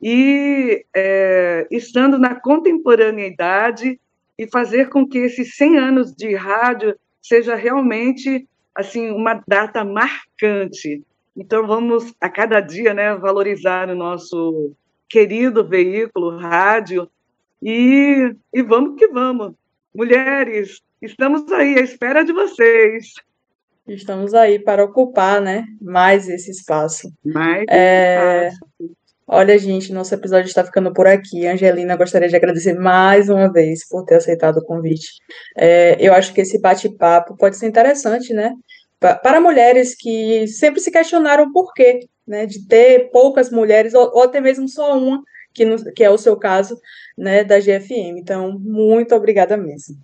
e 0.00 0.84
é, 0.94 1.66
estando 1.70 2.16
na 2.16 2.36
contemporaneidade 2.36 4.00
e 4.38 4.46
fazer 4.46 4.88
com 4.88 5.06
que 5.06 5.18
esses 5.18 5.56
100 5.56 5.76
anos 5.76 6.14
de 6.14 6.34
rádio 6.36 6.96
seja 7.20 7.56
realmente 7.56 8.46
assim 8.78 9.10
uma 9.10 9.42
data 9.46 9.84
marcante. 9.84 11.02
Então 11.36 11.66
vamos 11.66 12.14
a 12.20 12.28
cada 12.30 12.60
dia, 12.60 12.94
né, 12.94 13.12
valorizar 13.16 13.90
o 13.90 13.96
nosso 13.96 14.72
querido 15.08 15.66
veículo 15.66 16.38
rádio 16.38 17.10
e, 17.60 18.32
e 18.54 18.62
vamos 18.62 18.96
que 18.96 19.08
vamos. 19.08 19.52
Mulheres, 19.92 20.80
estamos 21.02 21.50
aí 21.50 21.76
à 21.76 21.80
espera 21.80 22.24
de 22.24 22.32
vocês. 22.32 23.14
Estamos 23.88 24.32
aí 24.32 24.60
para 24.60 24.84
ocupar, 24.84 25.40
né, 25.40 25.64
mais 25.80 26.28
esse 26.28 26.52
espaço. 26.52 27.12
Mais 27.24 27.64
é... 27.68 28.48
espaço. 28.48 28.96
Olha, 29.30 29.58
gente, 29.58 29.92
nosso 29.92 30.14
episódio 30.14 30.48
está 30.48 30.64
ficando 30.64 30.90
por 30.90 31.06
aqui. 31.06 31.46
Angelina, 31.46 31.96
gostaria 31.96 32.30
de 32.30 32.34
agradecer 32.34 32.72
mais 32.72 33.28
uma 33.28 33.52
vez 33.52 33.86
por 33.86 34.02
ter 34.06 34.14
aceitado 34.14 34.56
o 34.56 34.64
convite. 34.64 35.10
É, 35.54 35.98
eu 36.00 36.14
acho 36.14 36.32
que 36.32 36.40
esse 36.40 36.58
bate-papo 36.58 37.36
pode 37.36 37.58
ser 37.58 37.66
interessante, 37.66 38.32
né? 38.32 38.54
Para 38.98 39.38
mulheres 39.38 39.94
que 39.94 40.48
sempre 40.48 40.80
se 40.80 40.90
questionaram 40.90 41.44
o 41.44 41.52
porquê, 41.52 42.00
né? 42.26 42.46
De 42.46 42.66
ter 42.66 43.10
poucas 43.10 43.50
mulheres, 43.50 43.92
ou, 43.92 44.10
ou 44.14 44.22
até 44.22 44.40
mesmo 44.40 44.66
só 44.66 44.98
uma, 44.98 45.22
que, 45.52 45.66
no, 45.66 45.76
que 45.92 46.02
é 46.02 46.08
o 46.08 46.16
seu 46.16 46.34
caso, 46.34 46.80
né? 47.16 47.44
Da 47.44 47.60
GFM. 47.60 48.18
Então, 48.18 48.58
muito 48.58 49.14
obrigada 49.14 49.58
mesmo 49.58 49.94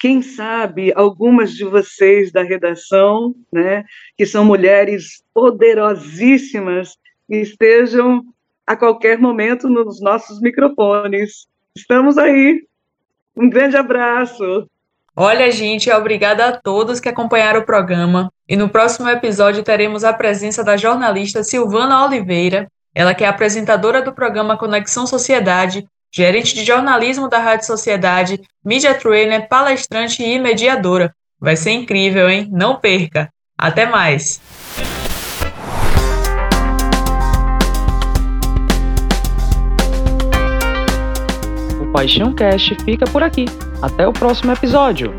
quem 0.00 0.22
sabe 0.22 0.92
algumas 0.94 1.52
de 1.52 1.64
vocês 1.64 2.30
da 2.30 2.44
redação, 2.44 3.34
né, 3.52 3.84
que 4.16 4.24
são 4.24 4.44
mulheres 4.44 5.24
poderosíssimas, 5.34 6.96
estejam 7.28 8.24
a 8.68 8.76
qualquer 8.76 9.18
momento 9.18 9.68
nos 9.68 10.00
nossos 10.00 10.40
microfones. 10.40 11.46
Estamos 11.74 12.18
aí. 12.18 12.62
Um 13.36 13.48
grande 13.48 13.76
abraço. 13.76 14.68
Olha, 15.16 15.50
gente, 15.50 15.90
obrigada 15.90 16.46
a 16.46 16.52
todos 16.52 17.00
que 17.00 17.08
acompanharam 17.08 17.60
o 17.60 17.66
programa. 17.66 18.32
E 18.48 18.56
no 18.56 18.68
próximo 18.68 19.08
episódio 19.08 19.62
teremos 19.62 20.04
a 20.04 20.12
presença 20.12 20.62
da 20.62 20.76
jornalista 20.76 21.42
Silvana 21.42 22.04
Oliveira, 22.04 22.70
ela 22.94 23.14
que 23.14 23.24
é 23.24 23.26
apresentadora 23.26 24.02
do 24.02 24.12
programa 24.12 24.56
Conexão 24.56 25.06
Sociedade 25.06 25.88
gerente 26.10 26.54
de 26.54 26.64
jornalismo 26.64 27.28
da 27.28 27.38
Rádio 27.38 27.66
Sociedade, 27.66 28.40
media 28.64 28.94
trainer, 28.94 29.48
palestrante 29.48 30.22
e 30.22 30.38
mediadora. 30.38 31.14
Vai 31.38 31.56
ser 31.56 31.72
incrível, 31.72 32.28
hein? 32.28 32.48
Não 32.50 32.76
perca! 32.76 33.32
Até 33.56 33.86
mais! 33.86 34.40
Paixão 41.98 42.32
Cast 42.32 42.76
fica 42.84 43.04
por 43.06 43.24
aqui. 43.24 43.44
Até 43.82 44.06
o 44.06 44.12
próximo 44.12 44.52
episódio. 44.52 45.12